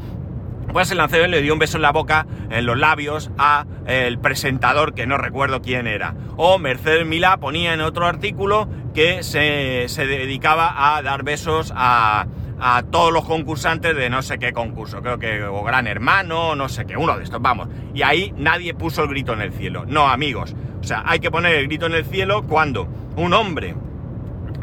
pues 0.70 0.90
el 0.90 0.99
lancero 0.99 1.26
le 1.28 1.40
dio 1.40 1.54
un 1.54 1.58
beso 1.58 1.78
en 1.78 1.82
la 1.82 1.92
boca, 1.92 2.26
en 2.50 2.66
los 2.66 2.76
labios, 2.76 3.30
a 3.38 3.64
el 3.87 4.18
presentador 4.18 4.92
que 4.92 5.06
no 5.06 5.16
recuerdo 5.16 5.62
quién 5.62 5.87
era. 5.87 6.14
O 6.37 6.58
Mercedes 6.58 7.06
Milá 7.06 7.38
ponía 7.38 7.73
en 7.73 7.80
otro 7.80 8.04
artículo 8.04 8.68
que 8.92 9.23
se, 9.23 9.88
dedicaba 10.06 10.94
a 10.94 11.00
dar 11.00 11.23
besos 11.23 11.73
a, 11.75 12.26
a 12.61 12.82
todos 12.82 13.11
los 13.11 13.25
concursantes 13.25 13.96
de 13.96 14.11
no 14.11 14.20
sé 14.20 14.38
qué 14.38 14.52
concurso, 14.52 15.00
creo 15.00 15.18
que 15.18 15.42
o 15.42 15.64
Gran 15.64 15.87
Hermano, 15.87 16.54
no 16.54 16.68
sé 16.68 16.84
qué, 16.84 16.99
uno 16.99 17.16
de 17.16 17.25
estos, 17.25 17.40
vamos. 17.40 17.68
Y 17.94 18.02
ahí 18.02 18.34
nadie 18.37 18.75
puso 18.75 19.04
el 19.04 19.08
grito 19.08 19.32
en 19.32 19.40
el 19.40 19.54
cielo. 19.54 19.87
No, 19.87 20.06
amigos. 20.06 20.54
O 20.82 20.84
sea, 20.84 21.02
hay 21.06 21.18
que 21.20 21.30
poner 21.30 21.54
el 21.54 21.66
grito 21.66 21.87
en 21.87 21.94
el 21.94 22.04
cielo 22.04 22.42
cuando 22.42 22.87
un 23.16 23.32
hombre 23.32 23.75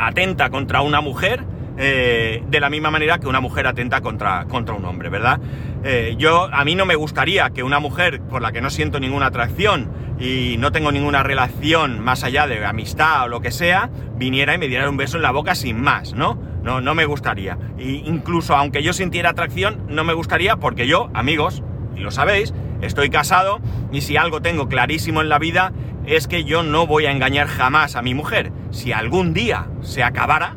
atenta 0.07 0.49
contra 0.49 0.81
una 0.81 1.01
mujer 1.01 1.45
eh, 1.77 2.43
de 2.47 2.59
la 2.59 2.69
misma 2.69 2.91
manera 2.91 3.19
que 3.19 3.27
una 3.27 3.39
mujer 3.39 3.65
atenta 3.65 4.01
contra, 4.01 4.45
contra 4.45 4.75
un 4.75 4.85
hombre, 4.85 5.09
¿verdad? 5.09 5.39
Eh, 5.83 6.15
yo, 6.17 6.49
a 6.51 6.63
mí 6.65 6.75
no 6.75 6.85
me 6.85 6.95
gustaría 6.95 7.49
que 7.51 7.63
una 7.63 7.79
mujer 7.79 8.21
por 8.21 8.41
la 8.41 8.51
que 8.51 8.61
no 8.61 8.69
siento 8.69 8.99
ninguna 8.99 9.27
atracción 9.27 9.89
y 10.19 10.57
no 10.59 10.71
tengo 10.71 10.91
ninguna 10.91 11.23
relación 11.23 11.99
más 11.99 12.23
allá 12.23 12.45
de 12.45 12.63
amistad 12.65 13.23
o 13.23 13.27
lo 13.29 13.41
que 13.41 13.51
sea, 13.51 13.89
viniera 14.15 14.53
y 14.53 14.57
me 14.57 14.67
diera 14.67 14.89
un 14.89 14.97
beso 14.97 15.17
en 15.17 15.23
la 15.23 15.31
boca 15.31 15.55
sin 15.55 15.81
más, 15.81 16.13
¿no? 16.13 16.37
No, 16.61 16.81
no 16.81 16.93
me 16.93 17.05
gustaría. 17.05 17.57
E 17.79 18.03
incluso 18.05 18.55
aunque 18.55 18.83
yo 18.83 18.93
sintiera 18.93 19.31
atracción, 19.31 19.85
no 19.87 20.03
me 20.03 20.13
gustaría 20.13 20.57
porque 20.57 20.87
yo, 20.87 21.09
amigos, 21.13 21.63
y 21.95 22.01
lo 22.01 22.11
sabéis, 22.11 22.53
estoy 22.81 23.09
casado 23.09 23.59
y 23.91 24.01
si 24.01 24.17
algo 24.17 24.41
tengo 24.41 24.67
clarísimo 24.67 25.21
en 25.21 25.29
la 25.29 25.39
vida 25.39 25.71
es 26.05 26.27
que 26.27 26.43
yo 26.43 26.63
no 26.63 26.87
voy 26.87 27.05
a 27.05 27.11
engañar 27.11 27.47
jamás 27.47 27.95
a 27.95 28.01
mi 28.01 28.13
mujer. 28.13 28.51
Si 28.71 28.91
algún 28.91 29.33
día 29.33 29.67
se 29.81 30.03
acabara, 30.03 30.55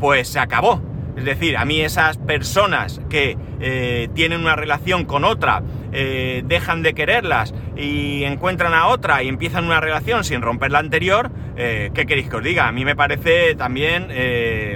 pues 0.00 0.28
se 0.28 0.38
acabó. 0.38 0.82
Es 1.16 1.24
decir, 1.24 1.56
a 1.56 1.64
mí 1.64 1.80
esas 1.80 2.18
personas 2.18 3.00
que 3.08 3.38
eh, 3.60 4.08
tienen 4.14 4.40
una 4.40 4.56
relación 4.56 5.04
con 5.04 5.24
otra, 5.24 5.62
eh, 5.92 6.42
dejan 6.46 6.82
de 6.82 6.94
quererlas 6.94 7.54
y 7.76 8.24
encuentran 8.24 8.74
a 8.74 8.86
otra 8.86 9.22
y 9.22 9.28
empiezan 9.28 9.64
una 9.64 9.80
relación 9.80 10.24
sin 10.24 10.42
romper 10.42 10.70
la 10.70 10.78
anterior, 10.78 11.30
eh, 11.56 11.90
¿qué 11.94 12.06
queréis 12.06 12.28
que 12.28 12.36
os 12.36 12.42
diga? 12.42 12.68
A 12.68 12.72
mí 12.72 12.84
me 12.84 12.96
parece 12.96 13.54
también 13.54 14.08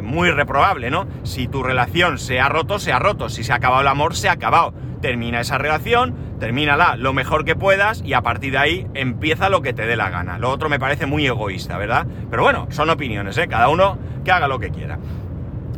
muy 0.02 0.30
reprobable, 0.30 0.90
¿no? 0.90 1.06
Si 1.22 1.48
tu 1.48 1.62
relación 1.62 2.18
se 2.18 2.40
ha 2.40 2.48
roto, 2.48 2.78
se 2.78 2.92
ha 2.92 2.98
roto. 2.98 3.28
Si 3.28 3.44
se 3.44 3.52
ha 3.52 3.56
acabado 3.56 3.82
el 3.82 3.88
amor, 3.88 4.14
se 4.14 4.28
ha 4.28 4.32
acabado. 4.32 4.72
Termina 5.00 5.40
esa 5.40 5.56
relación, 5.56 6.14
termínala 6.38 6.96
lo 6.96 7.12
mejor 7.12 7.44
que 7.44 7.56
puedas 7.56 8.02
y 8.04 8.12
a 8.12 8.20
partir 8.20 8.52
de 8.52 8.58
ahí 8.58 8.86
empieza 8.94 9.48
lo 9.48 9.62
que 9.62 9.72
te 9.72 9.86
dé 9.86 9.96
la 9.96 10.10
gana. 10.10 10.38
Lo 10.38 10.50
otro 10.50 10.68
me 10.68 10.78
parece 10.78 11.06
muy 11.06 11.26
egoísta, 11.26 11.78
¿verdad? 11.78 12.06
Pero 12.30 12.42
bueno, 12.42 12.66
son 12.70 12.90
opiniones, 12.90 13.38
¿eh? 13.38 13.48
Cada 13.48 13.68
uno 13.68 13.98
que 14.24 14.30
haga 14.30 14.46
lo 14.46 14.58
que 14.58 14.70
quiera. 14.70 14.98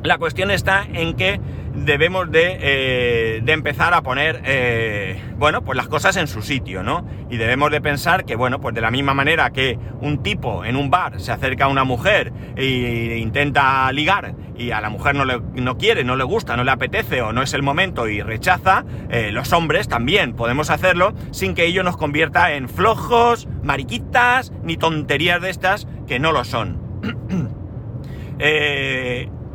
La 0.02 0.18
cuestión 0.18 0.50
está 0.50 0.84
en 0.92 1.14
que 1.14 1.40
debemos 1.74 2.30
de, 2.30 2.58
eh, 2.60 3.42
empezar 3.46 3.94
a 3.94 4.02
poner, 4.02 4.42
eh, 4.44 5.20
bueno, 5.36 5.62
pues 5.62 5.76
las 5.76 5.88
cosas 5.88 6.16
en 6.16 6.26
su 6.26 6.42
sitio, 6.42 6.82
¿no? 6.82 7.06
Y 7.30 7.36
debemos 7.36 7.70
de 7.70 7.80
pensar 7.80 8.24
que, 8.24 8.36
bueno, 8.36 8.60
pues 8.60 8.74
de 8.74 8.80
la 8.80 8.90
misma 8.90 9.14
manera 9.14 9.50
que 9.50 9.78
un 10.00 10.22
tipo 10.22 10.64
en 10.64 10.76
un 10.76 10.90
bar 10.90 11.20
se 11.20 11.32
acerca 11.32 11.64
a 11.64 11.68
una 11.68 11.84
mujer 11.84 12.32
e 12.56 13.18
intenta 13.18 13.90
ligar 13.92 14.34
y 14.56 14.70
a 14.70 14.80
la 14.80 14.90
mujer 14.90 15.14
no, 15.14 15.24
le, 15.24 15.40
no 15.54 15.78
quiere, 15.78 16.04
no 16.04 16.16
le 16.16 16.24
gusta, 16.24 16.56
no 16.56 16.64
le 16.64 16.70
apetece 16.70 17.22
o 17.22 17.32
no 17.32 17.42
es 17.42 17.54
el 17.54 17.62
momento 17.62 18.08
y 18.08 18.22
rechaza, 18.22 18.84
eh, 19.10 19.30
los 19.32 19.52
hombres 19.52 19.88
también 19.88 20.34
podemos 20.34 20.70
hacerlo 20.70 21.14
sin 21.30 21.54
que 21.54 21.66
ello 21.66 21.82
nos 21.82 21.96
convierta 21.96 22.52
en 22.52 22.68
flojos, 22.68 23.48
mariquitas, 23.62 24.52
ni 24.62 24.76
tonterías 24.76 25.40
de 25.40 25.50
estas 25.50 25.86
que 26.06 26.18
no 26.18 26.32
lo 26.32 26.44
son. 26.44 26.80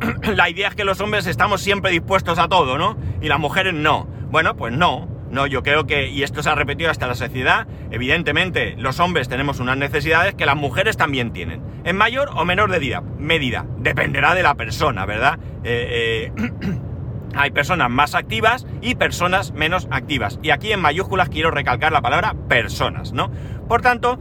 la 0.34 0.50
idea 0.50 0.68
es 0.68 0.74
que 0.74 0.84
los 0.84 1.00
hombres 1.00 1.26
estamos 1.26 1.60
siempre 1.60 1.90
dispuestos 1.90 2.38
a 2.38 2.48
todo, 2.48 2.78
¿no? 2.78 2.96
Y 3.20 3.28
las 3.28 3.38
mujeres 3.38 3.74
no. 3.74 4.06
Bueno, 4.30 4.56
pues 4.56 4.72
no. 4.72 5.08
No, 5.30 5.46
yo 5.46 5.62
creo 5.62 5.86
que, 5.86 6.08
y 6.08 6.22
esto 6.22 6.42
se 6.42 6.48
ha 6.48 6.54
repetido 6.54 6.90
hasta 6.90 7.06
la 7.06 7.14
sociedad, 7.14 7.66
evidentemente 7.90 8.76
los 8.78 8.98
hombres 8.98 9.28
tenemos 9.28 9.60
unas 9.60 9.76
necesidades 9.76 10.34
que 10.34 10.46
las 10.46 10.56
mujeres 10.56 10.96
también 10.96 11.32
tienen. 11.32 11.62
En 11.84 11.96
mayor 11.96 12.30
o 12.34 12.46
menor 12.46 12.70
medida. 12.70 13.02
medida. 13.18 13.66
Dependerá 13.78 14.34
de 14.34 14.42
la 14.42 14.54
persona, 14.54 15.04
¿verdad? 15.04 15.38
Eh, 15.64 16.32
eh, 16.38 16.52
hay 17.34 17.50
personas 17.50 17.90
más 17.90 18.14
activas 18.14 18.66
y 18.80 18.94
personas 18.94 19.52
menos 19.52 19.86
activas. 19.90 20.38
Y 20.42 20.50
aquí 20.50 20.72
en 20.72 20.80
mayúsculas 20.80 21.28
quiero 21.28 21.50
recalcar 21.50 21.92
la 21.92 22.00
palabra 22.00 22.34
personas, 22.48 23.12
¿no? 23.12 23.30
Por 23.68 23.82
tanto, 23.82 24.18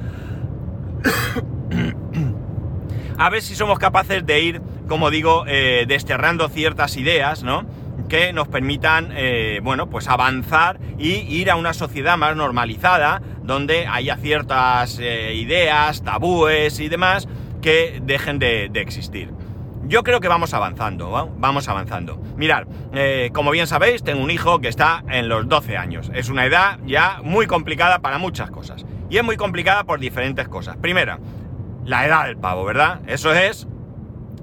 a 3.18 3.30
ver 3.30 3.42
si 3.42 3.56
somos 3.56 3.80
capaces 3.80 4.26
de 4.26 4.42
ir 4.42 4.62
como 4.88 5.12
digo, 5.12 5.44
eh, 5.48 5.86
desterrando 5.88 6.50
ciertas 6.50 6.98
ideas, 6.98 7.44
¿no? 7.44 7.66
que 8.10 8.32
nos 8.32 8.48
permitan, 8.48 9.10
eh, 9.16 9.60
bueno, 9.62 9.90
pues 9.90 10.08
avanzar 10.08 10.80
y 10.98 11.10
ir 11.10 11.52
a 11.52 11.58
una 11.58 11.74
sociedad 11.74 12.16
más 12.16 12.36
normalizada, 12.38 13.22
donde 13.44 13.86
haya 13.86 14.16
ciertas 14.16 14.98
eh, 15.00 15.34
ideas, 15.36 16.04
tabúes 16.04 16.80
y 16.80 16.88
demás 16.88 17.28
que 17.62 18.00
dejen 18.02 18.40
de, 18.40 18.72
existir. 18.76 19.32
Yo 19.84 20.04
creo 20.04 20.22
que 20.22 20.30
vamos 20.30 20.54
avanzando, 20.54 21.34
vamos 21.38 21.68
avanzando. 21.68 22.18
Mirad, 22.36 22.68
como 23.32 23.52
bien 23.52 23.68
sabéis, 23.68 24.04
tengo 24.04 24.22
un 24.22 24.32
hijo 24.32 24.60
que 24.60 24.68
está 24.68 25.04
en 25.10 25.30
los 25.30 25.48
12 25.48 25.78
años. 25.78 26.12
Es 26.14 26.30
una 26.30 26.46
edad 26.46 26.80
ya 26.86 27.22
muy 27.24 27.48
complicada 27.48 28.00
para 28.00 28.18
muchas 28.18 28.52
cosas. 28.52 28.86
Y 29.10 29.18
es 29.18 29.24
muy 29.24 29.38
complicada 29.38 29.86
por 29.86 30.00
diferentes 30.00 30.48
cosas. 30.50 30.76
Primera, 30.76 31.20
la 31.86 32.06
edad 32.06 32.26
del 32.26 32.38
pavo, 32.38 32.66
¿verdad? 32.66 33.00
Eso 33.08 33.34
es 33.34 33.68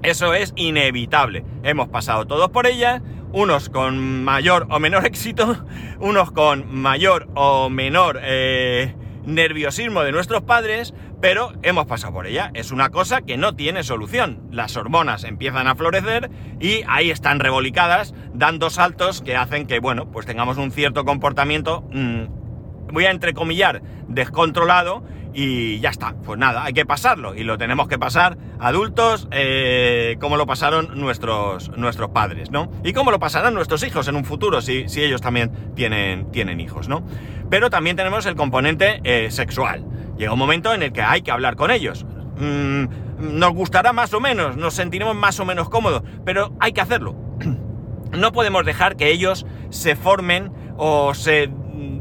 eso 0.05 0.33
es 0.33 0.53
inevitable. 0.55 1.43
Hemos 1.63 1.89
pasado 1.89 2.25
todos 2.25 2.49
por 2.49 2.67
ella, 2.67 3.01
unos 3.31 3.69
con 3.69 4.23
mayor 4.23 4.67
o 4.69 4.79
menor 4.79 5.05
éxito, 5.07 5.65
unos 5.99 6.31
con 6.31 6.73
mayor 6.73 7.27
o 7.33 7.69
menor 7.69 8.19
eh, 8.21 8.95
nerviosismo 9.25 10.03
de 10.03 10.11
nuestros 10.11 10.43
padres, 10.43 10.93
pero 11.21 11.53
hemos 11.63 11.87
pasado 11.87 12.13
por 12.13 12.27
ella. 12.27 12.51
Es 12.53 12.71
una 12.71 12.89
cosa 12.89 13.21
que 13.21 13.37
no 13.37 13.55
tiene 13.55 13.83
solución. 13.83 14.41
Las 14.51 14.77
hormonas 14.77 15.23
empiezan 15.23 15.67
a 15.67 15.75
florecer 15.75 16.29
y 16.59 16.83
ahí 16.87 17.09
están 17.09 17.39
rebolicadas, 17.39 18.13
dando 18.33 18.69
saltos 18.69 19.21
que 19.23 19.35
hacen 19.35 19.65
que, 19.65 19.79
bueno, 19.79 20.11
pues 20.11 20.27
tengamos 20.27 20.57
un 20.57 20.71
cierto 20.71 21.03
comportamiento, 21.03 21.83
mm, 21.91 22.93
voy 22.93 23.05
a 23.05 23.11
entrecomillar, 23.11 23.81
descontrolado 24.07 25.03
y 25.35 25.79
ya 25.81 25.89
está. 25.89 26.15
Pues 26.23 26.39
nada, 26.39 26.63
hay 26.63 26.73
que 26.73 26.85
pasarlo 26.85 27.35
y 27.35 27.43
lo 27.43 27.57
tenemos 27.57 27.87
que 27.87 27.99
pasar 27.99 28.37
adultos 28.59 29.27
eh, 29.31 30.17
como 30.19 30.37
lo 30.37 30.47
pasaron 30.47 30.89
nuestros, 30.95 31.69
nuestros 31.77 32.09
padres, 32.11 32.49
¿no? 32.49 32.71
Y 32.83 32.93
como 32.93 33.11
lo 33.11 33.19
pasarán 33.19 33.53
nuestros 33.53 33.83
hijos 33.83 34.07
en 34.07 34.15
un 34.15 34.23
futuro 34.23 34.61
si, 34.61 34.87
si 34.87 35.03
ellos 35.03 35.21
también 35.21 35.51
tienen, 35.75 36.31
tienen 36.31 36.59
hijos, 36.61 36.87
¿no? 36.87 37.05
Pero 37.49 37.69
también 37.69 37.97
tenemos 37.97 38.25
el 38.25 38.35
componente 38.35 39.01
eh, 39.03 39.29
sexual. 39.29 39.85
Llega 40.17 40.31
un 40.31 40.39
momento 40.39 40.73
en 40.73 40.81
el 40.81 40.93
que 40.93 41.01
hay 41.01 41.21
que 41.21 41.31
hablar 41.31 41.57
con 41.57 41.69
ellos. 41.69 42.05
Mm, 42.39 42.85
nos 43.19 43.53
gustará 43.53 43.91
más 43.91 44.13
o 44.13 44.21
menos, 44.21 44.55
nos 44.55 44.73
sentiremos 44.73 45.15
más 45.15 45.39
o 45.39 45.45
menos 45.45 45.69
cómodos, 45.69 46.03
pero 46.23 46.53
hay 46.59 46.71
que 46.71 46.81
hacerlo. 46.81 47.15
No 48.11 48.31
podemos 48.31 48.63
dejar 48.63 48.95
que 48.95 49.11
ellos 49.11 49.45
se 49.71 49.97
formen 49.97 50.49
o 50.77 51.13
se 51.13 51.49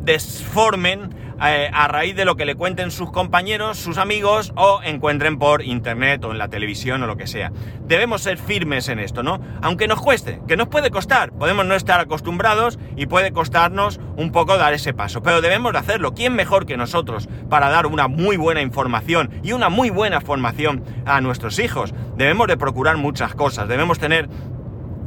desformen 0.04 1.23
eh, 1.42 1.70
a 1.72 1.88
raíz 1.88 2.14
de 2.16 2.24
lo 2.24 2.36
que 2.36 2.44
le 2.44 2.54
cuenten 2.54 2.90
sus 2.90 3.10
compañeros, 3.10 3.78
sus 3.78 3.98
amigos 3.98 4.52
o 4.56 4.80
encuentren 4.84 5.38
por 5.38 5.62
internet 5.62 6.24
o 6.24 6.30
en 6.30 6.38
la 6.38 6.48
televisión 6.48 7.02
o 7.02 7.06
lo 7.06 7.16
que 7.16 7.26
sea. 7.26 7.52
Debemos 7.86 8.22
ser 8.22 8.38
firmes 8.38 8.88
en 8.88 8.98
esto, 8.98 9.22
¿no? 9.22 9.40
Aunque 9.62 9.88
nos 9.88 10.00
cueste, 10.00 10.40
que 10.46 10.56
nos 10.56 10.68
puede 10.68 10.90
costar, 10.90 11.32
podemos 11.32 11.66
no 11.66 11.74
estar 11.74 12.00
acostumbrados 12.00 12.78
y 12.96 13.06
puede 13.06 13.32
costarnos 13.32 14.00
un 14.16 14.32
poco 14.32 14.56
dar 14.56 14.74
ese 14.74 14.94
paso, 14.94 15.22
pero 15.22 15.40
debemos 15.40 15.72
de 15.72 15.78
hacerlo. 15.78 16.14
¿Quién 16.14 16.34
mejor 16.34 16.66
que 16.66 16.76
nosotros 16.76 17.28
para 17.48 17.68
dar 17.68 17.86
una 17.86 18.08
muy 18.08 18.36
buena 18.36 18.62
información 18.62 19.30
y 19.42 19.52
una 19.52 19.68
muy 19.68 19.90
buena 19.90 20.20
formación 20.20 20.84
a 21.04 21.20
nuestros 21.20 21.58
hijos? 21.58 21.94
Debemos 22.16 22.46
de 22.46 22.56
procurar 22.56 22.96
muchas 22.96 23.34
cosas, 23.34 23.68
debemos 23.68 23.98
tener 23.98 24.28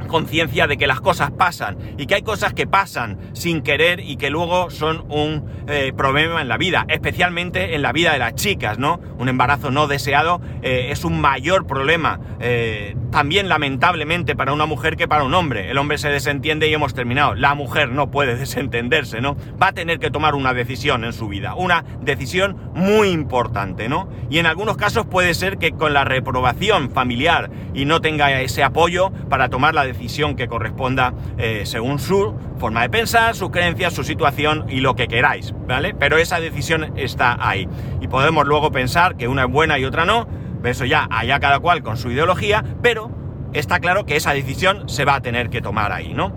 conciencia 0.07 0.67
de 0.67 0.77
que 0.77 0.87
las 0.87 1.01
cosas 1.01 1.31
pasan 1.31 1.77
y 1.97 2.05
que 2.05 2.15
hay 2.15 2.21
cosas 2.21 2.53
que 2.53 2.67
pasan 2.67 3.17
sin 3.33 3.61
querer 3.61 3.99
y 3.99 4.17
que 4.17 4.29
luego 4.29 4.69
son 4.69 5.05
un 5.09 5.45
eh, 5.67 5.93
problema 5.95 6.41
en 6.41 6.47
la 6.47 6.57
vida, 6.57 6.85
especialmente 6.87 7.75
en 7.75 7.81
la 7.81 7.91
vida 7.91 8.13
de 8.13 8.19
las 8.19 8.35
chicas, 8.35 8.77
¿no? 8.77 8.99
Un 9.17 9.29
embarazo 9.29 9.71
no 9.71 9.87
deseado 9.87 10.41
eh, 10.61 10.87
es 10.91 11.03
un 11.03 11.19
mayor 11.19 11.67
problema, 11.67 12.19
eh, 12.39 12.95
también 13.11 13.49
lamentablemente 13.49 14.35
para 14.35 14.53
una 14.53 14.65
mujer 14.65 14.95
que 14.95 15.07
para 15.07 15.23
un 15.23 15.33
hombre. 15.33 15.69
El 15.69 15.77
hombre 15.77 15.97
se 15.97 16.09
desentiende 16.09 16.67
y 16.67 16.73
hemos 16.73 16.93
terminado. 16.93 17.35
La 17.35 17.55
mujer 17.55 17.89
no 17.89 18.11
puede 18.11 18.35
desentenderse, 18.37 19.21
¿no? 19.21 19.35
Va 19.61 19.67
a 19.67 19.73
tener 19.73 19.99
que 19.99 20.11
tomar 20.11 20.35
una 20.35 20.53
decisión 20.53 21.03
en 21.03 21.13
su 21.13 21.27
vida, 21.27 21.55
una 21.55 21.83
decisión 22.01 22.57
muy 22.73 23.09
importante, 23.09 23.89
¿no? 23.89 24.09
Y 24.29 24.39
en 24.39 24.45
algunos 24.45 24.77
casos 24.77 25.05
puede 25.05 25.33
ser 25.33 25.57
que 25.57 25.71
con 25.71 25.93
la 25.93 26.03
reprobación 26.03 26.91
familiar 26.91 27.49
y 27.73 27.85
no 27.85 28.01
tenga 28.01 28.41
ese 28.41 28.63
apoyo 28.63 29.11
para 29.29 29.49
tomar 29.49 29.73
la 29.73 29.85
decisión 29.88 30.36
que 30.36 30.48
corresponda 30.48 31.13
eh, 31.38 31.63
según 31.65 31.98
su 31.98 32.36
forma 32.60 32.84
de 32.84 32.89
pensar, 32.89 33.36
sus 33.36 33.50
creencias, 33.50 33.94
su 33.94 34.03
situación 34.03 34.65
y 34.70 34.82
lo 34.82 34.96
que 34.96 35.08
queráis, 35.08 35.53
¿vale? 35.67 35.96
Pero 35.96 36.17
esa 36.17 36.39
decisión 36.39 36.94
está 36.96 37.38
ahí. 37.39 37.67
Y 38.01 38.08
podemos 38.08 38.46
luego 38.46 38.72
pensar 38.72 39.17
que 39.17 39.27
una 39.27 39.46
es 39.46 39.51
buena 39.51 39.79
y 39.79 39.86
otra 39.86 40.06
no, 40.06 40.27
eso 40.63 40.86
ya 40.86 41.08
allá 41.10 41.39
cada 41.39 41.60
cual 41.60 41.82
con 41.82 41.98
su 41.98 42.12
ideología, 42.12 42.63
pero 42.82 43.10
está 43.53 43.79
claro 43.79 44.06
que 44.06 44.15
esa 44.15 44.34
decisión 44.34 44.88
se 44.89 45.06
va 45.06 45.15
a 45.15 45.22
tener 45.22 45.50
que 45.50 45.62
tomar 45.62 45.91
ahí, 45.91 46.13
¿no? 46.13 46.34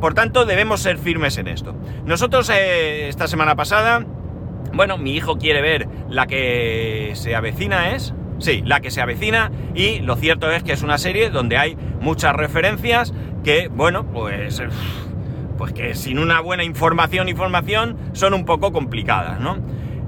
Por 0.00 0.14
tanto, 0.14 0.44
debemos 0.44 0.80
ser 0.80 0.98
firmes 0.98 1.38
en 1.38 1.48
esto. 1.48 1.74
Nosotros 2.04 2.50
eh, 2.50 3.08
esta 3.08 3.28
semana 3.28 3.56
pasada, 3.56 4.04
bueno, 4.72 4.98
mi 4.98 5.14
hijo 5.14 5.38
quiere 5.38 5.62
ver 5.62 5.88
la 6.08 6.26
que 6.26 7.12
se 7.14 7.34
avecina, 7.34 7.94
¿es? 7.94 8.14
Sí, 8.38 8.62
la 8.64 8.80
que 8.80 8.90
se 8.90 9.00
avecina 9.00 9.50
y 9.74 10.00
lo 10.00 10.16
cierto 10.16 10.50
es 10.50 10.62
que 10.62 10.72
es 10.72 10.82
una 10.82 10.98
serie 10.98 11.30
donde 11.30 11.56
hay 11.56 11.76
muchas 12.00 12.34
referencias 12.34 13.12
que, 13.44 13.68
bueno, 13.68 14.04
pues... 14.06 14.62
Pues 15.56 15.72
que 15.72 15.94
sin 15.94 16.18
una 16.18 16.40
buena 16.40 16.64
información, 16.64 17.30
información, 17.30 17.96
son 18.12 18.34
un 18.34 18.44
poco 18.44 18.72
complicadas, 18.72 19.40
¿no? 19.40 19.56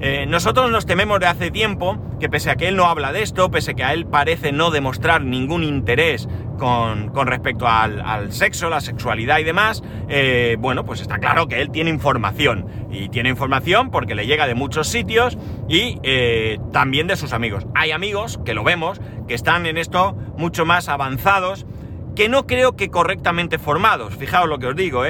Eh, 0.00 0.26
nosotros 0.26 0.70
nos 0.70 0.84
tememos 0.84 1.18
de 1.20 1.26
hace 1.26 1.50
tiempo 1.50 1.98
que 2.20 2.28
pese 2.28 2.50
a 2.50 2.56
que 2.56 2.68
él 2.68 2.76
no 2.76 2.84
habla 2.84 3.12
de 3.12 3.22
esto, 3.22 3.50
pese 3.50 3.70
a 3.70 3.74
que 3.74 3.82
a 3.82 3.94
él 3.94 4.06
parece 4.06 4.52
no 4.52 4.70
demostrar 4.70 5.24
ningún 5.24 5.64
interés 5.64 6.28
con, 6.58 7.26
respecto 7.26 7.66
al, 7.66 8.32
sexo, 8.32 8.68
la 8.68 8.80
sexualidad 8.80 9.38
y 9.38 9.44
demás, 9.44 9.82
eh, 10.08 10.56
bueno, 10.58 10.84
pues 10.84 11.00
está 11.00 11.18
claro 11.18 11.48
que 11.48 11.60
él 11.60 11.70
tiene 11.70 11.90
información. 11.90 12.66
Y 12.90 13.08
tiene 13.08 13.28
información 13.30 13.90
porque 13.90 14.14
le 14.14 14.26
llega 14.26 14.46
de 14.46 14.54
muchos 14.54 14.88
sitios 14.88 15.38
y 15.68 15.98
eh, 16.02 16.58
también 16.72 17.06
de 17.06 17.16
sus 17.16 17.32
amigos. 17.32 17.66
Hay 17.74 17.92
amigos, 17.92 18.38
que 18.44 18.54
lo 18.54 18.64
vemos, 18.64 19.00
que 19.26 19.34
están 19.34 19.66
en 19.66 19.78
esto 19.78 20.16
mucho 20.36 20.64
más 20.64 20.88
avanzados 20.88 21.66
que 22.14 22.28
no 22.28 22.48
creo 22.48 22.74
que 22.74 22.90
correctamente 22.90 23.58
formados. 23.58 24.16
Fijaos 24.16 24.48
lo 24.48 24.58
que 24.58 24.66
os 24.66 24.74
digo, 24.74 25.04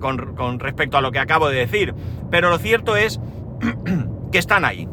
con, 0.00 0.34
con 0.34 0.58
respecto 0.58 0.98
a 0.98 1.00
lo 1.00 1.12
que 1.12 1.20
acabo 1.20 1.48
de 1.48 1.58
decir. 1.58 1.94
Pero 2.32 2.50
lo 2.50 2.58
cierto 2.58 2.96
es 2.96 3.20
que 4.32 4.38
están 4.38 4.64
ahí. 4.64 4.88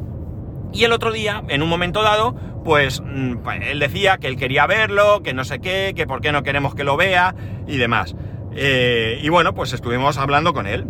Y 0.76 0.84
el 0.84 0.92
otro 0.92 1.14
día, 1.14 1.42
en 1.48 1.64
un 1.64 1.70
momento 1.70 2.04
dado, 2.04 2.36
pues, 2.66 3.02
mm, 3.02 3.38
pues, 3.38 3.62
él 3.64 3.80
decía 3.80 4.18
que 4.18 4.28
él 4.28 4.36
quería 4.36 4.68
verlo, 4.68 5.24
que 5.24 5.34
no 5.34 5.46
sé 5.46 5.60
qué, 5.60 5.94
que 5.96 6.06
por 6.06 6.20
qué 6.20 6.34
no 6.34 6.44
queremos 6.44 6.76
que 6.76 6.84
lo 6.84 6.98
vea 6.98 7.34
y 7.66 7.78
demás. 7.78 8.14
Eh, 8.54 9.22
y 9.24 9.30
bueno, 9.30 9.54
pues 9.54 9.72
estuvimos 9.72 10.18
hablando 10.18 10.54
con 10.54 10.68
él. 10.68 10.86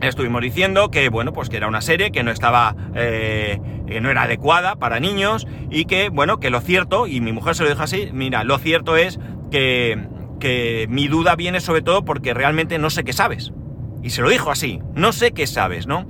Estuvimos 0.00 0.42
diciendo 0.42 0.90
que, 0.90 1.08
bueno, 1.10 1.32
pues 1.32 1.48
que 1.48 1.58
era 1.58 1.68
una 1.68 1.80
serie 1.80 2.10
que 2.10 2.24
no 2.24 2.32
estaba, 2.32 2.74
eh, 2.96 3.60
que 3.86 4.00
no 4.00 4.10
era 4.10 4.22
adecuada 4.22 4.74
para 4.74 4.98
niños 4.98 5.46
y 5.70 5.84
que, 5.84 6.08
bueno, 6.08 6.40
que 6.40 6.50
lo 6.50 6.60
cierto, 6.60 7.06
y 7.06 7.20
mi 7.20 7.30
mujer 7.30 7.54
se 7.54 7.62
lo 7.62 7.68
dijo 7.68 7.84
así, 7.84 8.10
mira, 8.12 8.42
lo 8.42 8.58
cierto 8.58 8.96
es 8.96 9.20
que, 9.52 10.08
que 10.40 10.86
mi 10.90 11.06
duda 11.06 11.36
viene 11.36 11.60
sobre 11.60 11.82
todo 11.82 12.04
porque 12.04 12.34
realmente 12.34 12.78
no 12.78 12.90
sé 12.90 13.04
qué 13.04 13.12
sabes. 13.12 13.52
Y 14.02 14.10
se 14.10 14.22
lo 14.22 14.28
dijo 14.28 14.50
así, 14.50 14.80
no 14.94 15.12
sé 15.12 15.30
qué 15.30 15.46
sabes, 15.46 15.86
¿no? 15.86 16.04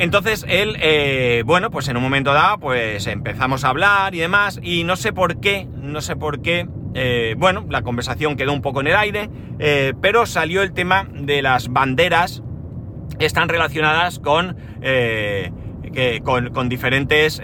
Entonces 0.00 0.46
él, 0.48 0.78
eh, 0.80 1.42
bueno, 1.44 1.70
pues 1.70 1.86
en 1.88 1.98
un 1.98 2.02
momento 2.02 2.32
dado, 2.32 2.56
pues 2.56 3.06
empezamos 3.06 3.64
a 3.64 3.68
hablar 3.68 4.14
y 4.14 4.18
demás, 4.18 4.58
y 4.62 4.82
no 4.82 4.96
sé 4.96 5.12
por 5.12 5.40
qué, 5.40 5.68
no 5.76 6.00
sé 6.00 6.16
por 6.16 6.40
qué, 6.40 6.66
eh, 6.94 7.34
bueno, 7.36 7.66
la 7.68 7.82
conversación 7.82 8.34
quedó 8.34 8.54
un 8.54 8.62
poco 8.62 8.80
en 8.80 8.86
el 8.86 8.96
aire, 8.96 9.28
eh, 9.58 9.92
pero 10.00 10.24
salió 10.24 10.62
el 10.62 10.72
tema 10.72 11.06
de 11.12 11.42
las 11.42 11.68
banderas 11.68 12.42
están 13.18 13.50
relacionadas 13.50 14.18
con, 14.20 14.56
con, 16.24 16.48
con, 16.48 16.68
diferentes 16.70 17.38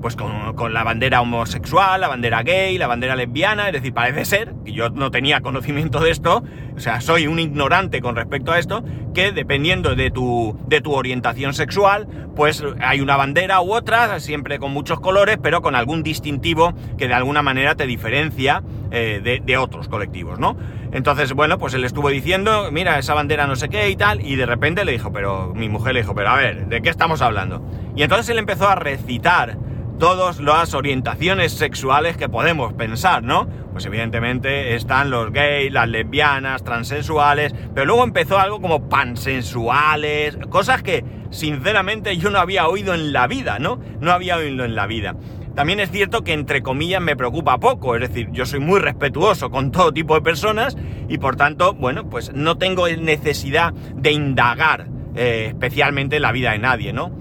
pues 0.00 0.16
con, 0.16 0.72
la 0.72 0.84
bandera 0.84 1.20
homosexual, 1.20 2.00
la 2.00 2.08
bandera 2.08 2.42
gay, 2.42 2.78
la 2.78 2.86
bandera 2.86 3.16
lesbiana, 3.16 3.68
es 3.68 3.72
decir, 3.72 3.92
parece 3.92 4.24
ser, 4.24 4.54
que 4.64 4.72
yo 4.72 4.90
no 4.90 5.10
tenía 5.10 5.40
conocimiento 5.40 6.00
de 6.00 6.10
esto, 6.10 6.42
o 6.76 6.80
sea, 6.80 7.00
soy 7.00 7.26
un 7.26 7.38
ignorante 7.38 8.00
con 8.00 8.16
respecto 8.16 8.52
a 8.52 8.58
esto, 8.58 8.84
que 9.14 9.32
dependiendo 9.32 9.94
de 9.94 10.10
tu, 10.10 10.58
de 10.66 10.80
tu 10.80 10.92
orientación 10.92 11.54
sexual, 11.54 12.06
pues 12.34 12.64
hay 12.80 13.00
una 13.00 13.16
bandera 13.16 13.60
u 13.60 13.74
otra, 13.74 14.20
siempre 14.20 14.58
con 14.58 14.72
muchos 14.72 15.00
colores, 15.00 15.38
pero 15.42 15.62
con 15.62 15.74
algún 15.74 16.02
distintivo 16.02 16.74
que 16.96 17.08
de 17.08 17.14
alguna 17.14 17.42
manera 17.42 17.74
te 17.74 17.86
diferencia 17.86 18.62
eh, 18.90 19.20
de, 19.22 19.40
de 19.44 19.56
otros 19.56 19.88
colectivos, 19.88 20.38
¿no? 20.38 20.56
Entonces, 20.92 21.32
bueno, 21.34 21.58
pues 21.58 21.74
él 21.74 21.84
estuvo 21.84 22.08
diciendo, 22.08 22.70
mira, 22.72 22.98
esa 22.98 23.14
bandera 23.14 23.46
no 23.46 23.54
sé 23.54 23.68
qué 23.68 23.90
y 23.90 23.96
tal, 23.96 24.24
y 24.26 24.36
de 24.36 24.46
repente 24.46 24.84
le 24.84 24.92
dijo, 24.92 25.12
pero 25.12 25.52
mi 25.54 25.68
mujer 25.68 25.94
le 25.94 26.00
dijo, 26.00 26.14
pero 26.14 26.30
a 26.30 26.36
ver, 26.36 26.66
¿de 26.66 26.82
qué 26.82 26.88
estamos 26.88 27.22
hablando? 27.22 27.62
Y 27.94 28.02
entonces 28.02 28.28
él 28.30 28.38
empezó 28.38 28.68
a 28.68 28.74
recitar 28.74 29.56
todas 30.00 30.40
las 30.40 30.72
orientaciones 30.72 31.52
sexuales 31.52 32.16
que 32.16 32.30
podemos 32.30 32.72
pensar, 32.72 33.22
¿no? 33.22 33.46
Pues 33.70 33.84
evidentemente 33.84 34.74
están 34.74 35.10
los 35.10 35.30
gays, 35.30 35.70
las 35.70 35.88
lesbianas, 35.88 36.64
transexuales, 36.64 37.54
pero 37.74 37.84
luego 37.84 38.02
empezó 38.02 38.38
algo 38.38 38.62
como 38.62 38.88
pansensuales, 38.88 40.38
cosas 40.48 40.82
que 40.82 41.04
sinceramente 41.28 42.16
yo 42.16 42.30
no 42.30 42.38
había 42.38 42.66
oído 42.66 42.94
en 42.94 43.12
la 43.12 43.26
vida, 43.26 43.58
¿no? 43.58 43.78
No 44.00 44.10
había 44.10 44.38
oído 44.38 44.64
en 44.64 44.74
la 44.74 44.86
vida. 44.86 45.16
También 45.54 45.80
es 45.80 45.90
cierto 45.90 46.24
que 46.24 46.32
entre 46.32 46.62
comillas 46.62 47.02
me 47.02 47.14
preocupa 47.14 47.60
poco, 47.60 47.94
es 47.94 48.00
decir, 48.00 48.30
yo 48.32 48.46
soy 48.46 48.60
muy 48.60 48.80
respetuoso 48.80 49.50
con 49.50 49.70
todo 49.70 49.92
tipo 49.92 50.14
de 50.14 50.22
personas 50.22 50.78
y 51.10 51.18
por 51.18 51.36
tanto, 51.36 51.74
bueno, 51.74 52.08
pues 52.08 52.32
no 52.32 52.56
tengo 52.56 52.88
necesidad 52.88 53.74
de 53.74 54.12
indagar 54.12 54.86
eh, 55.14 55.46
especialmente 55.48 56.20
la 56.20 56.32
vida 56.32 56.52
de 56.52 56.58
nadie, 56.58 56.94
¿no? 56.94 57.20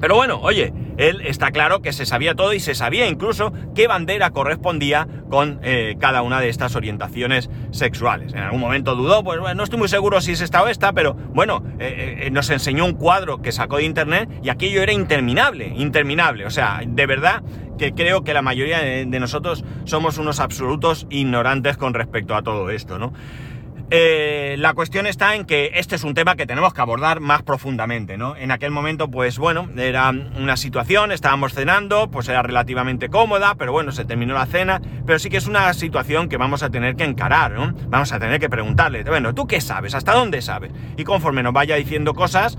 Pero 0.00 0.14
bueno, 0.14 0.40
oye, 0.42 0.72
él 1.08 1.20
está 1.22 1.50
claro 1.50 1.82
que 1.82 1.92
se 1.92 2.06
sabía 2.06 2.34
todo 2.34 2.52
y 2.52 2.60
se 2.60 2.74
sabía 2.74 3.08
incluso 3.08 3.52
qué 3.74 3.86
bandera 3.86 4.30
correspondía 4.30 5.08
con 5.30 5.60
eh, 5.62 5.96
cada 5.98 6.22
una 6.22 6.40
de 6.40 6.48
estas 6.48 6.76
orientaciones 6.76 7.50
sexuales. 7.70 8.34
En 8.34 8.40
algún 8.40 8.60
momento 8.60 8.94
dudó, 8.94 9.24
pues 9.24 9.40
bueno, 9.40 9.54
no 9.54 9.64
estoy 9.64 9.78
muy 9.78 9.88
seguro 9.88 10.20
si 10.20 10.32
es 10.32 10.40
esta 10.40 10.62
o 10.62 10.68
esta, 10.68 10.92
pero 10.92 11.14
bueno, 11.14 11.64
eh, 11.78 12.24
eh, 12.26 12.30
nos 12.30 12.50
enseñó 12.50 12.84
un 12.84 12.94
cuadro 12.94 13.42
que 13.42 13.52
sacó 13.52 13.78
de 13.78 13.84
internet 13.84 14.28
y 14.42 14.48
aquello 14.48 14.82
era 14.82 14.92
interminable, 14.92 15.72
interminable. 15.76 16.46
O 16.46 16.50
sea, 16.50 16.82
de 16.86 17.06
verdad 17.06 17.42
que 17.78 17.92
creo 17.92 18.22
que 18.22 18.34
la 18.34 18.42
mayoría 18.42 18.80
de 18.80 19.20
nosotros 19.20 19.64
somos 19.84 20.18
unos 20.18 20.38
absolutos 20.38 21.06
ignorantes 21.10 21.76
con 21.76 21.94
respecto 21.94 22.36
a 22.36 22.42
todo 22.42 22.70
esto, 22.70 22.98
¿no? 22.98 23.12
Eh, 23.94 24.56
la 24.58 24.72
cuestión 24.72 25.06
está 25.06 25.34
en 25.34 25.44
que 25.44 25.72
este 25.74 25.96
es 25.96 26.02
un 26.02 26.14
tema 26.14 26.34
que 26.34 26.46
tenemos 26.46 26.72
que 26.72 26.80
abordar 26.80 27.20
más 27.20 27.42
profundamente, 27.42 28.16
¿no? 28.16 28.34
En 28.36 28.50
aquel 28.50 28.70
momento, 28.70 29.10
pues 29.10 29.38
bueno, 29.38 29.68
era 29.76 30.08
una 30.08 30.56
situación, 30.56 31.12
estábamos 31.12 31.52
cenando, 31.52 32.10
pues 32.10 32.26
era 32.30 32.42
relativamente 32.42 33.10
cómoda, 33.10 33.54
pero 33.56 33.70
bueno, 33.72 33.92
se 33.92 34.06
terminó 34.06 34.32
la 34.32 34.46
cena, 34.46 34.80
pero 35.04 35.18
sí 35.18 35.28
que 35.28 35.36
es 35.36 35.46
una 35.46 35.70
situación 35.74 36.30
que 36.30 36.38
vamos 36.38 36.62
a 36.62 36.70
tener 36.70 36.96
que 36.96 37.04
encarar, 37.04 37.52
¿no? 37.52 37.74
Vamos 37.88 38.10
a 38.14 38.18
tener 38.18 38.40
que 38.40 38.48
preguntarle, 38.48 39.04
bueno, 39.04 39.34
¿tú 39.34 39.46
qué 39.46 39.60
sabes? 39.60 39.94
¿Hasta 39.94 40.14
dónde 40.14 40.40
sabes? 40.40 40.72
Y 40.96 41.04
conforme 41.04 41.42
nos 41.42 41.52
vaya 41.52 41.76
diciendo 41.76 42.14
cosas, 42.14 42.56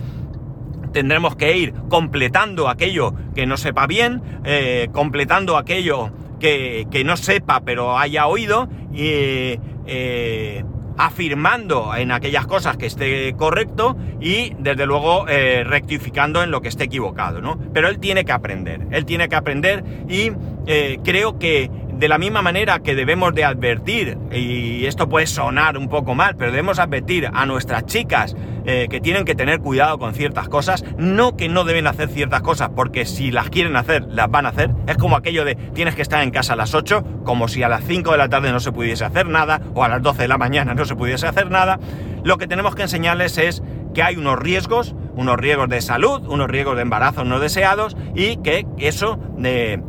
tendremos 0.92 1.36
que 1.36 1.58
ir 1.58 1.74
completando 1.90 2.70
aquello 2.70 3.16
que 3.34 3.48
no 3.48 3.58
sepa 3.58 3.88
bien, 3.88 4.22
eh, 4.44 4.88
completando 4.92 5.58
aquello 5.58 6.12
que, 6.40 7.04
no 7.04 7.18
sepa 7.18 7.62
pero 7.62 7.98
haya 7.98 8.28
oído 8.28 8.70
y... 8.94 9.58
Eh, 9.86 10.64
afirmando 10.98 11.96
en 11.96 12.12
aquellas 12.12 12.46
cosas 12.48 12.78
que 12.78 12.86
esté 12.86 13.34
correcto 13.36 13.98
y 14.22 14.54
desde 14.60 14.86
luego 14.86 15.28
eh, 15.28 15.64
rectificando 15.64 16.44
en 16.44 16.52
lo 16.52 16.62
que 16.62 16.70
esté 16.70 16.86
equivocado, 16.86 17.42
¿no? 17.42 17.58
Pero 17.74 17.88
él 17.88 18.00
tiene 18.00 18.26
que 18.26 18.32
aprender, 18.32 18.88
él 18.92 19.06
tiene 19.06 19.30
que 19.30 19.36
aprender 19.36 19.84
y 20.08 20.32
eh, 20.66 21.00
creo 21.04 21.40
que 21.40 21.70
de 21.98 22.08
la 22.08 22.18
misma 22.18 22.42
manera 22.42 22.80
que 22.80 22.96
debemos 22.96 23.34
de 23.34 23.44
advertir, 23.44 24.18
y 24.32 24.86
esto 24.86 25.08
puede 25.10 25.28
sonar 25.28 25.78
un 25.78 25.90
poco 25.90 26.16
mal, 26.16 26.36
pero 26.36 26.52
debemos 26.52 26.80
advertir 26.80 27.30
a 27.34 27.46
nuestras 27.46 27.86
chicas 27.86 28.36
eh, 28.66 28.88
que 28.90 29.02
tienen 29.02 29.26
que 29.26 29.36
tener 29.36 29.60
cuidado 29.60 29.98
con 30.00 30.14
ciertas 30.14 30.50
cosas, 30.50 30.86
no 30.98 31.36
que 31.36 31.50
no 31.50 31.64
deben 31.66 31.88
hacer 31.88 32.10
ciertas 32.10 32.42
cosas, 32.42 32.70
porque 32.76 33.06
si 33.06 33.32
las 33.32 33.50
quieren 33.50 33.76
hacer, 33.76 34.04
las 34.10 34.30
van 34.30 34.46
a 34.46 34.50
hacer. 34.50 34.72
Es 34.88 34.98
como 34.98 35.16
aquello 35.16 35.46
de 35.46 35.56
tienes 35.56 35.96
que 35.96 36.02
estar 36.02 36.24
en 36.24 36.32
casa 36.32 36.54
a 36.54 36.56
las 36.56 36.74
8, 36.74 37.04
como 37.24 37.48
si 37.48 37.64
a 37.64 37.70
las 37.70 37.84
5 37.84 38.12
de 38.12 38.18
la 38.18 38.30
tarde 38.30 38.52
no 38.52 38.60
se 38.60 38.72
pudiese 38.72 39.06
hacer 39.06 39.28
nada, 39.28 39.62
o 39.74 39.84
a 39.84 39.90
las 39.90 40.02
12 40.02 40.24
de 40.24 40.28
la 40.28 40.38
mañana 40.38 40.74
no 40.74 40.86
se 40.86 40.96
pudiese 40.96 41.28
hacer 41.28 41.52
nada. 41.52 41.80
Lo 42.24 42.38
que 42.38 42.48
tenemos 42.48 42.76
que 42.76 42.84
enseñarles 42.84 43.38
es 43.38 43.62
que 43.94 44.02
hay 44.02 44.16
unos 44.16 44.40
riesgos, 44.40 44.96
unos 45.16 45.38
riesgos 45.38 45.70
de 45.70 45.82
salud, 45.82 46.26
unos 46.28 46.50
riesgos 46.50 46.76
de 46.76 46.82
embarazo 46.82 47.24
no 47.24 47.40
deseados, 47.40 47.96
y 48.16 48.38
que 48.38 48.66
eso 48.78 49.20
de 49.38 49.82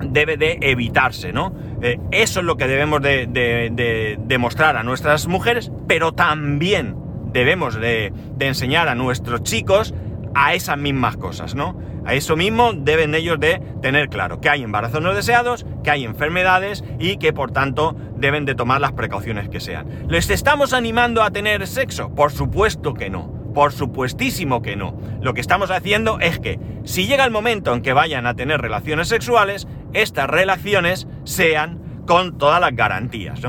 debe 0.00 0.36
de 0.36 0.58
evitarse, 0.60 1.32
¿no? 1.32 1.52
Eh, 1.82 1.98
eso 2.10 2.40
es 2.40 2.46
lo 2.46 2.56
que 2.56 2.66
debemos 2.66 3.00
de, 3.02 4.18
demostrar 4.26 4.76
a 4.76 4.82
nuestras 4.82 5.26
mujeres, 5.26 5.70
pero 5.86 6.12
también 6.12 6.96
debemos 7.32 7.74
de, 7.74 8.12
enseñar 8.38 8.88
a 8.88 8.94
nuestros 8.94 9.42
chicos 9.42 9.94
a 10.34 10.54
esas 10.54 10.78
mismas 10.78 11.16
cosas, 11.16 11.54
¿no? 11.54 11.76
A 12.04 12.14
eso 12.14 12.36
mismo 12.36 12.72
deben 12.72 13.14
ellos 13.14 13.38
de 13.38 13.60
tener 13.82 14.08
claro, 14.08 14.40
que 14.40 14.48
hay 14.48 14.62
embarazos 14.62 15.02
no 15.02 15.12
deseados, 15.12 15.66
que 15.84 15.90
hay 15.90 16.04
enfermedades 16.04 16.84
y 16.98 17.18
que 17.18 17.32
por 17.32 17.50
tanto 17.50 17.96
deben 18.16 18.46
de 18.46 18.54
tomar 18.54 18.80
las 18.80 18.92
precauciones 18.92 19.48
que 19.48 19.60
sean. 19.60 19.86
¿Les 20.08 20.30
estamos 20.30 20.72
animando 20.72 21.22
a 21.22 21.30
tener 21.30 21.66
sexo? 21.66 22.14
Por 22.14 22.32
supuesto 22.32 22.94
que 22.94 23.10
no. 23.10 23.39
Por 23.54 23.72
supuestísimo 23.72 24.62
que 24.62 24.76
no. 24.76 24.98
Lo 25.20 25.34
que 25.34 25.40
estamos 25.40 25.70
haciendo 25.70 26.20
es 26.20 26.38
que 26.38 26.58
si 26.84 27.06
llega 27.06 27.24
el 27.24 27.30
momento 27.30 27.74
en 27.74 27.82
que 27.82 27.92
vayan 27.92 28.26
a 28.26 28.34
tener 28.34 28.60
relaciones 28.60 29.08
sexuales, 29.08 29.66
estas 29.92 30.28
relaciones 30.28 31.06
sean 31.24 32.02
con 32.06 32.38
todas 32.38 32.60
las 32.60 32.74
garantías. 32.74 33.40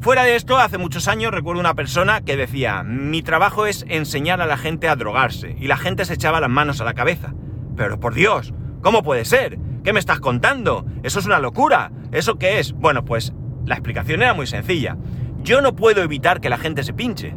Fuera 0.00 0.24
de 0.24 0.36
esto, 0.36 0.58
hace 0.58 0.78
muchos 0.78 1.08
años 1.08 1.32
recuerdo 1.32 1.60
una 1.60 1.74
persona 1.74 2.20
que 2.20 2.36
decía, 2.36 2.82
mi 2.82 3.22
trabajo 3.22 3.66
es 3.66 3.84
enseñar 3.88 4.40
a 4.40 4.46
la 4.46 4.56
gente 4.56 4.88
a 4.88 4.96
drogarse, 4.96 5.56
y 5.58 5.66
la 5.66 5.76
gente 5.76 6.04
se 6.04 6.14
echaba 6.14 6.40
las 6.40 6.50
manos 6.50 6.80
a 6.80 6.84
la 6.84 6.94
cabeza. 6.94 7.34
Pero 7.76 7.98
por 7.98 8.14
Dios, 8.14 8.54
¿cómo 8.82 9.02
puede 9.02 9.24
ser? 9.24 9.58
¿Qué 9.82 9.92
me 9.92 9.98
estás 9.98 10.20
contando? 10.20 10.86
Eso 11.02 11.18
es 11.18 11.26
una 11.26 11.38
locura. 11.38 11.90
¿Eso 12.12 12.36
qué 12.36 12.58
es? 12.58 12.72
Bueno, 12.72 13.04
pues 13.04 13.32
la 13.64 13.74
explicación 13.74 14.22
era 14.22 14.34
muy 14.34 14.46
sencilla. 14.46 14.96
Yo 15.42 15.60
no 15.60 15.74
puedo 15.74 16.02
evitar 16.02 16.40
que 16.40 16.50
la 16.50 16.58
gente 16.58 16.82
se 16.82 16.92
pinche. 16.92 17.34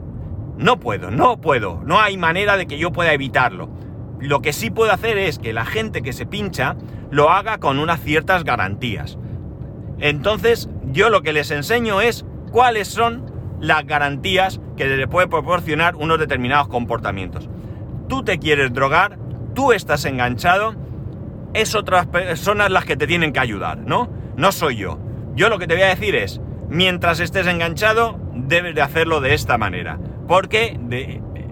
No 0.60 0.78
puedo, 0.78 1.10
no 1.10 1.40
puedo. 1.40 1.82
No 1.86 2.02
hay 2.02 2.18
manera 2.18 2.58
de 2.58 2.68
que 2.68 2.78
yo 2.78 2.92
pueda 2.92 3.14
evitarlo. 3.14 3.70
Lo 4.20 4.42
que 4.42 4.52
sí 4.52 4.70
puedo 4.70 4.92
hacer 4.92 5.18
es 5.18 5.40
que 5.40 5.54
la 5.54 5.64
gente 5.64 6.02
que 6.02 6.12
se 6.12 6.26
pincha 6.26 6.76
lo 7.12 7.30
haga 7.30 7.60
con 7.60 7.80
unas 7.80 8.02
ciertas 8.02 8.44
garantías. 8.44 9.18
Entonces, 10.00 10.70
yo 10.92 11.10
lo 11.10 11.22
que 11.22 11.32
les 11.32 11.50
enseño 11.52 12.02
es 12.02 12.26
cuáles 12.52 12.90
son 12.90 13.32
las 13.62 13.86
garantías 13.86 14.60
que 14.76 14.86
le 14.86 15.08
puede 15.08 15.30
proporcionar 15.30 15.96
unos 15.96 16.20
determinados 16.20 16.68
comportamientos. 16.68 17.50
Tú 18.10 18.24
te 18.24 18.38
quieres 18.38 18.74
drogar, 18.74 19.18
tú 19.56 19.72
estás 19.72 20.04
enganchado, 20.04 20.76
es 21.54 21.74
otras 21.74 22.06
personas 22.08 22.70
las 22.70 22.84
que 22.84 22.98
te 22.98 23.08
tienen 23.08 23.32
que 23.32 23.40
ayudar, 23.40 23.78
¿no? 23.78 24.10
No 24.36 24.52
soy 24.52 24.76
yo. 24.76 25.00
Yo 25.36 25.48
lo 25.48 25.58
que 25.58 25.68
te 25.68 25.76
voy 25.76 25.84
a 25.84 25.96
decir 25.96 26.16
es, 26.16 26.42
mientras 26.68 27.22
estés 27.22 27.48
enganchado, 27.48 28.20
debes 28.34 28.76
de 28.76 28.82
hacerlo 28.82 29.22
de 29.22 29.34
esta 29.34 29.58
manera. 29.58 30.00
Porque, 30.30 30.80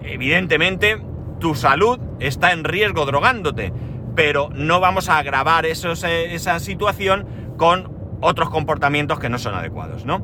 evidentemente, 0.04 1.02
tu 1.40 1.56
salud 1.56 1.98
está 2.20 2.52
en 2.52 2.62
riesgo 2.62 3.06
drogándote. 3.06 3.72
Pero 4.14 4.50
no 4.54 4.78
vamos 4.78 5.08
a 5.08 5.18
agravar 5.18 5.66
esa 5.66 6.60
situación 6.60 7.26
con 7.56 7.92
otros 8.20 8.50
comportamientos 8.50 9.18
que 9.18 9.28
no 9.28 9.38
son 9.40 9.56
adecuados, 9.56 10.04
¿no? 10.04 10.22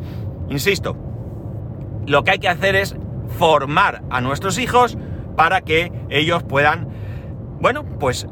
Insisto, 0.51 0.97
lo 2.07 2.23
que 2.23 2.31
hay 2.31 2.39
que 2.39 2.49
hacer 2.49 2.77
es 2.77 2.95
formar 3.39 4.03
a 4.09 4.21
nuestros 4.21 4.57
hijos 4.59 4.97
para 5.35 5.63
que 5.63 5.91
ellos 6.09 6.45
puedan, 6.45 6.89
bueno, 7.61 7.85
pues 7.99 8.29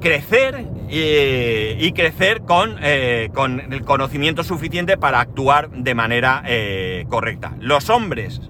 crecer 0.00 0.68
y, 0.88 1.92
crecer 1.92 2.40
con, 2.44 2.76
eh, 2.80 3.28
con, 3.34 3.60
el 3.60 3.82
conocimiento 3.82 4.42
suficiente 4.42 4.96
para 4.96 5.20
actuar 5.20 5.68
de 5.68 5.94
manera 5.94 6.42
eh, 6.46 7.04
correcta. 7.10 7.54
Los 7.60 7.90
hombres 7.90 8.40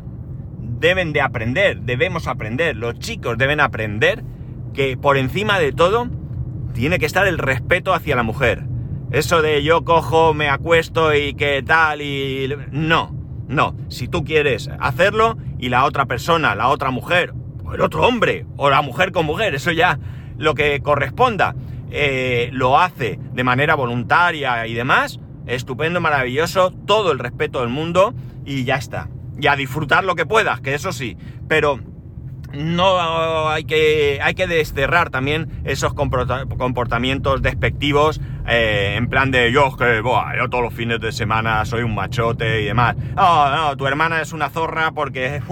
deben 0.79 1.13
de 1.13 1.21
aprender, 1.21 1.81
debemos 1.81 2.27
aprender, 2.27 2.77
los 2.77 2.99
chicos 2.99 3.37
deben 3.39 3.61
aprender 3.61 4.23
que 4.75 4.97
por 4.97 5.17
encima 5.17 5.59
de 5.59 5.73
todo 5.73 6.09
tiene 6.73 6.99
que 6.99 7.07
estar 7.07 7.27
el 7.27 7.39
respeto 7.39 7.95
hacia 7.95 8.17
la 8.17 8.23
mujer. 8.23 8.65
Eso 9.11 9.43
de 9.43 9.63
yo 9.63 9.85
cojo, 9.85 10.35
me 10.35 10.49
acuesto 10.49 11.15
y 11.15 11.35
qué 11.35 11.63
tal 11.63 12.03
y... 12.03 12.55
No, 12.71 13.15
no, 13.49 13.75
si 13.89 14.07
tú 14.07 14.25
quieres 14.25 14.71
hacerlo 14.79 15.39
y 15.59 15.71
la 15.71 15.85
otra 15.85 16.07
persona, 16.07 16.55
la 16.55 16.69
otra 16.69 16.91
mujer, 16.91 17.33
o 17.65 17.75
el 17.75 17.81
otro 17.81 18.07
hombre, 18.07 18.47
o 18.57 18.71
la 18.71 18.83
mujer 18.83 19.11
con 19.11 19.27
mujer, 19.27 19.55
eso 19.55 19.73
ya 19.73 19.99
lo 20.37 20.55
que 20.55 20.81
corresponda, 20.81 21.57
eh, 21.91 22.51
lo 22.53 22.79
hace 22.79 23.19
de 23.33 23.45
manera 23.45 23.75
voluntaria 23.75 24.67
y 24.67 24.75
demás, 24.75 25.19
estupendo, 25.47 26.01
maravilloso, 26.01 26.71
todo 26.71 27.11
el 27.11 27.19
respeto 27.19 27.61
del 27.61 27.71
mundo 27.71 28.15
y 28.45 28.65
ya 28.65 28.77
está. 28.77 29.09
Y 29.41 29.47
a 29.47 29.57
disfrutar 29.57 30.05
lo 30.05 30.15
que 30.15 30.27
puedas, 30.27 30.61
que 30.61 30.75
eso 30.75 30.93
sí, 30.93 31.17
pero 31.47 31.81
no 32.53 33.49
hay 33.49 33.65
que, 33.65 34.21
hay 34.23 34.35
que 34.35 34.47
desterrar 34.47 35.11
también 35.11 35.63
esos 35.65 35.93
comportamientos 35.95 37.43
despectivos 37.43 38.21
eh, 38.47 38.95
en 38.97 39.09
plan 39.09 39.31
de 39.31 39.53
yo 39.53 39.77
que 39.77 40.03
yo 40.03 40.49
todos 40.49 40.65
los 40.65 40.73
fines 40.73 41.01
de 41.01 41.13
semana 41.13 41.65
soy 41.67 41.83
un 41.83 41.95
machote 41.95 42.63
y 42.63 42.65
demás. 42.65 42.97
No, 43.15 43.55
no, 43.55 43.77
tu 43.77 43.87
hermana 43.87 44.23
es 44.23 44.33
una 44.33 44.49
zorra 44.49 44.93
porque 44.93 45.43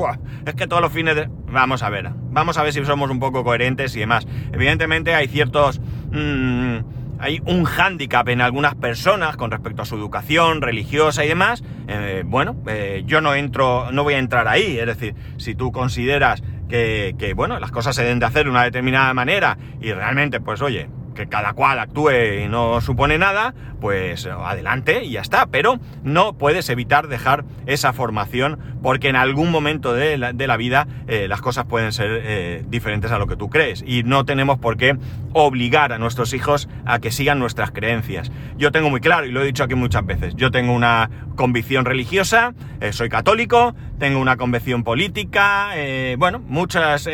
es 0.46 0.54
que 0.54 0.66
todos 0.66 0.80
los 0.80 0.92
fines 0.92 1.14
de... 1.14 1.28
Vamos 1.48 1.82
a 1.82 1.90
ver, 1.90 2.10
vamos 2.30 2.56
a 2.56 2.62
ver 2.62 2.72
si 2.72 2.84
somos 2.84 3.10
un 3.10 3.20
poco 3.20 3.44
coherentes 3.44 3.94
y 3.96 4.00
demás. 4.00 4.26
Evidentemente 4.52 5.14
hay 5.14 5.28
ciertos... 5.28 5.80
Mm, 6.10 6.95
hay 7.18 7.40
un 7.44 7.64
hándicap 7.64 8.28
en 8.28 8.40
algunas 8.40 8.74
personas 8.74 9.36
con 9.36 9.50
respecto 9.50 9.82
a 9.82 9.84
su 9.84 9.96
educación 9.96 10.62
religiosa 10.62 11.24
y 11.24 11.28
demás. 11.28 11.62
Eh, 11.88 12.22
bueno, 12.26 12.56
eh, 12.66 13.02
yo 13.06 13.20
no 13.20 13.34
entro, 13.34 13.90
no 13.92 14.02
voy 14.04 14.14
a 14.14 14.18
entrar 14.18 14.48
ahí. 14.48 14.78
Es 14.78 14.86
decir, 14.86 15.14
si 15.36 15.54
tú 15.54 15.72
consideras 15.72 16.42
que, 16.68 17.32
bueno, 17.36 17.58
las 17.60 17.70
cosas 17.70 17.94
se 17.94 18.02
deben 18.02 18.18
de 18.18 18.26
hacer 18.26 18.44
de 18.44 18.50
una 18.50 18.64
determinada 18.64 19.14
manera 19.14 19.56
y 19.80 19.92
realmente, 19.92 20.40
pues 20.40 20.60
oye, 20.62 20.88
que 21.16 21.26
cada 21.26 21.54
cual 21.54 21.80
actúe 21.80 22.44
y 22.44 22.48
no 22.48 22.80
supone 22.80 23.18
nada, 23.18 23.54
pues 23.80 24.26
adelante 24.26 25.02
y 25.02 25.10
ya 25.12 25.20
está. 25.20 25.46
Pero 25.46 25.80
no 26.04 26.34
puedes 26.38 26.68
evitar 26.70 27.08
dejar 27.08 27.44
esa 27.66 27.92
formación 27.92 28.58
porque 28.82 29.08
en 29.08 29.16
algún 29.16 29.50
momento 29.50 29.92
de 29.92 30.16
la, 30.18 30.56
vida 30.56 30.86
eh, 31.08 31.26
las 31.28 31.40
cosas 31.40 31.64
pueden 31.64 31.92
ser 31.92 32.20
eh, 32.22 32.64
diferentes 32.68 33.10
a 33.10 33.18
lo 33.18 33.26
que 33.26 33.36
tú 33.36 33.50
crees. 33.50 33.82
Y 33.84 34.04
no 34.04 34.24
tenemos 34.24 34.58
por 34.58 34.76
qué 34.76 34.96
obligar 35.32 35.92
a 35.92 35.98
nuestros 35.98 36.32
hijos 36.34 36.68
a 36.84 37.00
que 37.00 37.10
sigan 37.10 37.40
nuestras 37.40 37.72
creencias. 37.72 38.30
Yo 38.56 38.70
tengo 38.70 38.88
muy 38.88 39.00
claro, 39.00 39.26
y 39.26 39.32
lo 39.32 39.42
he 39.42 39.46
dicho 39.46 39.64
aquí 39.64 39.74
muchas 39.74 40.06
veces, 40.06 40.34
yo 40.36 40.50
tengo 40.50 40.72
una 40.72 41.10
convicción 41.34 41.84
religiosa, 41.84 42.54
eh, 42.80 42.92
soy 42.92 43.08
católico, 43.08 43.74
tengo 43.98 44.20
una 44.20 44.36
convicción 44.36 44.84
política, 44.84 45.70
bueno, 46.18 46.38
muchas 46.38 47.08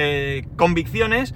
convicciones 0.57 1.35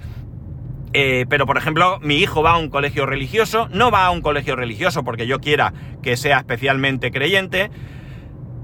eh, 0.99 1.27
pero, 1.29 1.45
por 1.45 1.57
ejemplo, 1.57 1.99
mi 2.01 2.15
hijo 2.15 2.41
va 2.41 2.53
a 2.53 2.57
un 2.57 2.71
colegio 2.71 3.05
religioso, 3.05 3.69
no 3.71 3.91
va 3.91 4.07
a 4.07 4.09
un 4.09 4.21
colegio 4.21 4.55
religioso 4.55 5.03
porque 5.03 5.27
yo 5.27 5.39
quiera 5.39 5.71
que 6.01 6.17
sea 6.17 6.39
especialmente 6.39 7.11
creyente, 7.11 7.69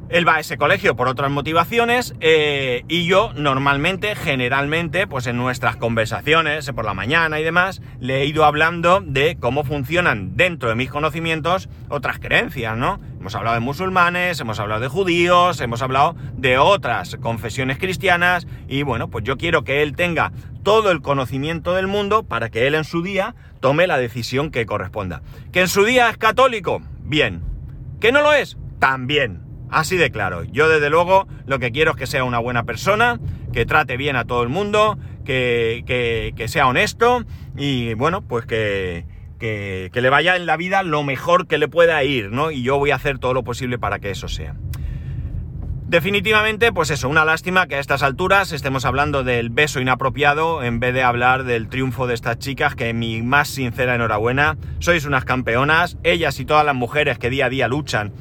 él 0.09 0.27
va 0.27 0.37
a 0.37 0.39
ese 0.39 0.57
colegio 0.57 0.95
por 0.95 1.07
otras 1.07 1.29
motivaciones 1.29 2.15
eh, 2.21 2.85
y 2.87 3.05
yo 3.05 3.33
normalmente, 3.35 4.15
generalmente, 4.15 5.05
pues 5.05 5.27
en 5.27 5.37
nuestras 5.37 5.75
conversaciones 5.75 6.71
por 6.71 6.85
la 6.85 6.95
mañana 6.95 7.39
y 7.39 7.43
demás, 7.43 7.83
le 7.99 8.21
he 8.21 8.25
ido 8.25 8.45
hablando 8.45 8.99
de 8.99 9.37
cómo 9.39 9.63
funcionan 9.63 10.35
dentro 10.35 10.69
de 10.69 10.75
mis 10.75 10.89
conocimientos 10.89 11.69
otras 11.89 12.17
creencias, 12.17 12.75
¿no? 12.75 12.99
Hemos 13.23 13.35
hablado 13.35 13.53
de 13.53 13.61
musulmanes, 13.61 14.41
hemos 14.41 14.59
hablado 14.59 14.81
de 14.81 14.89
judíos, 14.89 15.61
hemos 15.61 15.81
hablado 15.81 16.13
de 16.35 16.57
otras 16.57 17.15
confesiones 17.21 17.77
cristianas 17.77 18.45
y 18.67 18.83
bueno, 18.83 19.07
pues 19.09 19.23
yo 19.23 19.37
quiero 19.37 19.63
que 19.63 19.81
él 19.81 19.95
tenga 19.95 20.33
todo 20.61 20.91
el 20.91 21.01
conocimiento 21.01 21.73
del 21.73 21.87
mundo 21.87 22.23
para 22.23 22.49
que 22.49 22.67
él 22.67 22.75
en 22.75 22.83
su 22.83 23.01
día 23.01 23.33
tome 23.61 23.87
la 23.87 23.97
decisión 23.97 24.51
que 24.51 24.65
corresponda. 24.65 25.21
¿Que 25.53 25.61
en 25.61 25.69
su 25.69 25.85
día 25.85 26.09
es 26.09 26.17
católico? 26.17 26.81
Bien. 27.05 27.41
¿Que 28.01 28.11
no 28.11 28.21
lo 28.21 28.33
es? 28.33 28.57
También. 28.79 29.39
Así 29.69 29.95
de 29.95 30.11
claro. 30.11 30.43
Yo 30.43 30.67
desde 30.67 30.89
luego 30.89 31.25
lo 31.45 31.59
que 31.59 31.71
quiero 31.71 31.91
es 31.91 31.97
que 31.97 32.07
sea 32.07 32.25
una 32.25 32.39
buena 32.39 32.65
persona, 32.65 33.21
que 33.53 33.65
trate 33.65 33.95
bien 33.95 34.17
a 34.17 34.25
todo 34.25 34.43
el 34.43 34.49
mundo, 34.49 34.97
que, 35.23 35.85
que, 36.35 36.47
sea 36.49 36.67
honesto 36.67 37.23
y 37.55 37.93
bueno, 37.93 38.21
pues 38.21 38.45
que, 38.45 39.05
que, 39.43 40.01
le 40.01 40.09
vaya 40.09 40.37
en 40.37 40.45
la 40.45 40.55
vida 40.55 40.83
lo 40.83 41.03
mejor 41.03 41.47
que 41.47 41.57
le 41.57 41.67
pueda 41.67 42.01
ir, 42.03 42.31
¿no? 42.31 42.51
Y 42.51 42.63
yo 42.63 42.77
voy 42.77 42.91
a 42.91 42.95
hacer 42.95 43.19
todo 43.19 43.33
lo 43.33 43.43
posible 43.43 43.77
para 43.77 43.99
que 43.99 44.09
eso 44.09 44.29
sea. 44.29 44.55
Definitivamente, 45.85 46.71
pues 46.71 46.89
eso, 46.89 47.09
una 47.09 47.25
lástima 47.25 47.67
que 47.67 47.75
a 47.75 47.79
estas 47.79 48.03
alturas 48.03 48.53
estemos 48.53 48.85
hablando 48.85 49.23
del 49.23 49.49
beso 49.49 49.81
inapropiado 49.81 50.63
en 50.63 50.79
vez 50.79 50.93
de 50.93 51.03
hablar 51.03 51.43
del 51.43 51.67
triunfo 51.67 52.07
de 52.07 52.13
estas 52.13 52.39
chicas, 52.39 52.73
que 52.75 52.93
mi 52.93 53.21
más 53.21 53.49
sincera 53.49 53.95
enhorabuena, 53.95 54.57
sois 54.79 55.05
unas 55.05 55.25
campeonas, 55.25 55.97
ellas 56.03 56.39
y 56.39 56.45
todas 56.45 56.65
las 56.65 56.75
mujeres 56.75 57.19
que 57.19 57.29
día 57.29 57.47
a 57.47 57.49
día 57.49 57.67
luchan 57.67 58.13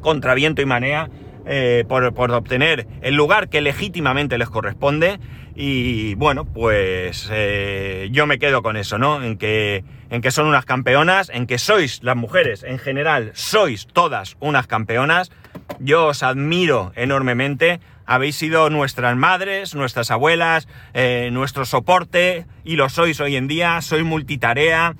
contra 0.00 0.34
viento 0.34 0.62
y 0.62 0.66
manea 0.66 1.10
eh, 1.46 1.84
por, 1.86 2.04
obtener 2.32 2.86
el 3.02 3.14
lugar 3.14 3.48
que 3.48 3.60
legítimamente 3.60 4.38
les 4.38 4.48
corresponde. 4.48 5.18
Y 5.54 6.14
bueno, 6.14 6.44
pues 6.46 7.28
eh, 7.30 8.08
yo 8.10 8.26
me 8.26 8.38
quedo 8.38 8.62
con 8.62 8.76
eso, 8.76 8.98
¿no? 8.98 9.22
En 9.22 9.36
que, 9.36 9.84
en 10.10 10.20
que 10.20 10.30
son 10.30 10.46
unas 10.46 10.64
campeonas, 10.64 11.30
en 11.32 11.46
que 11.46 11.58
sois 11.58 12.02
las 12.02 12.16
mujeres 12.16 12.62
en 12.64 12.78
general, 12.78 13.30
sois 13.34 13.86
todas 13.86 14.36
unas 14.40 14.66
campeonas. 14.66 15.30
Yo 15.78 16.06
os 16.06 16.22
admiro 16.22 16.92
enormemente. 16.96 17.80
Habéis 18.06 18.36
sido 18.36 18.68
nuestras 18.68 19.16
madres, 19.16 19.74
nuestras 19.74 20.10
abuelas, 20.10 20.68
eh, 20.92 21.30
nuestro 21.32 21.64
soporte 21.64 22.46
y 22.62 22.76
lo 22.76 22.88
sois 22.88 23.20
hoy 23.20 23.36
en 23.36 23.48
día. 23.48 23.80
Sois 23.80 24.04
multitarea. 24.04 24.94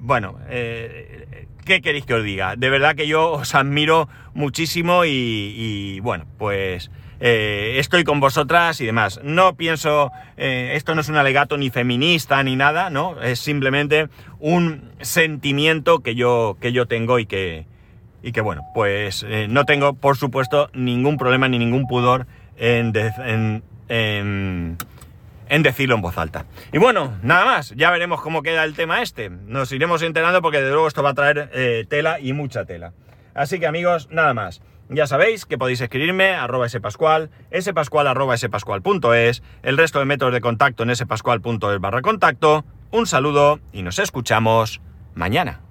bueno, 0.00 0.38
¿qué 1.66 1.82
queréis 1.82 2.06
que 2.06 2.14
os 2.14 2.24
diga? 2.24 2.56
De 2.56 2.70
verdad 2.70 2.94
que 2.94 3.06
yo 3.06 3.32
os 3.32 3.54
admiro 3.54 4.08
muchísimo 4.32 5.04
y, 5.04 6.00
bueno, 6.00 6.24
pues 6.38 6.90
eh, 7.20 7.74
estoy 7.76 8.04
con 8.04 8.20
vosotras 8.20 8.80
y 8.80 8.86
demás. 8.86 9.20
No 9.22 9.56
pienso, 9.56 10.10
eh, 10.38 10.72
esto 10.74 10.94
no 10.94 11.02
es 11.02 11.10
un 11.10 11.16
alegato 11.16 11.58
ni 11.58 11.68
feminista 11.68 12.42
ni 12.42 12.56
nada, 12.56 12.88
¿no? 12.88 13.20
Es 13.20 13.40
simplemente 13.40 14.08
un 14.38 14.92
sentimiento 15.00 16.00
que 16.00 16.14
yo, 16.14 16.56
que 16.60 16.72
yo 16.72 16.86
tengo 16.86 17.18
y 17.18 17.26
que, 17.26 17.66
y 18.22 18.32
que 18.32 18.40
bueno, 18.40 18.62
pues 18.72 19.26
eh, 19.28 19.46
no 19.50 19.64
tengo, 19.64 19.92
por 19.92 20.16
supuesto, 20.16 20.70
ningún 20.72 21.18
problema 21.18 21.48
ni 21.48 21.58
ningún 21.58 21.86
pudor 21.86 22.26
en, 22.56 22.92
en 22.96 23.62
en 23.88 24.76
decirlo 25.48 25.94
en 25.94 26.02
voz 26.02 26.18
alta. 26.18 26.46
Y 26.72 26.78
bueno, 26.78 27.16
nada 27.22 27.44
más, 27.44 27.70
ya 27.76 27.90
veremos 27.90 28.20
cómo 28.20 28.42
queda 28.42 28.64
el 28.64 28.74
tema 28.74 29.02
este. 29.02 29.30
Nos 29.30 29.72
iremos 29.72 30.02
enterando 30.02 30.42
porque 30.42 30.60
de 30.60 30.70
luego 30.70 30.88
esto 30.88 31.02
va 31.02 31.10
a 31.10 31.14
traer 31.14 31.50
eh, 31.52 31.86
tela 31.88 32.20
y 32.20 32.32
mucha 32.32 32.64
tela. 32.64 32.92
Así 33.34 33.60
que 33.60 33.66
amigos, 33.66 34.08
nada 34.10 34.34
más. 34.34 34.62
Ya 34.88 35.06
sabéis 35.06 35.46
que 35.46 35.58
podéis 35.58 35.80
escribirme 35.80 36.34
arroba 36.34 36.68
spascual, 36.68 37.30
spascual 37.60 38.06
arroba 38.06 38.36
spascual.es, 38.36 39.42
el 39.62 39.76
resto 39.76 39.98
de 39.98 40.04
métodos 40.04 40.32
de 40.32 40.40
contacto 40.40 40.84
en 40.84 40.94
spascual.es 40.94 41.80
barra 41.80 42.02
contacto. 42.02 42.64
Un 42.92 43.06
saludo 43.06 43.58
y 43.72 43.82
nos 43.82 43.98
escuchamos 43.98 44.80
mañana. 45.14 45.65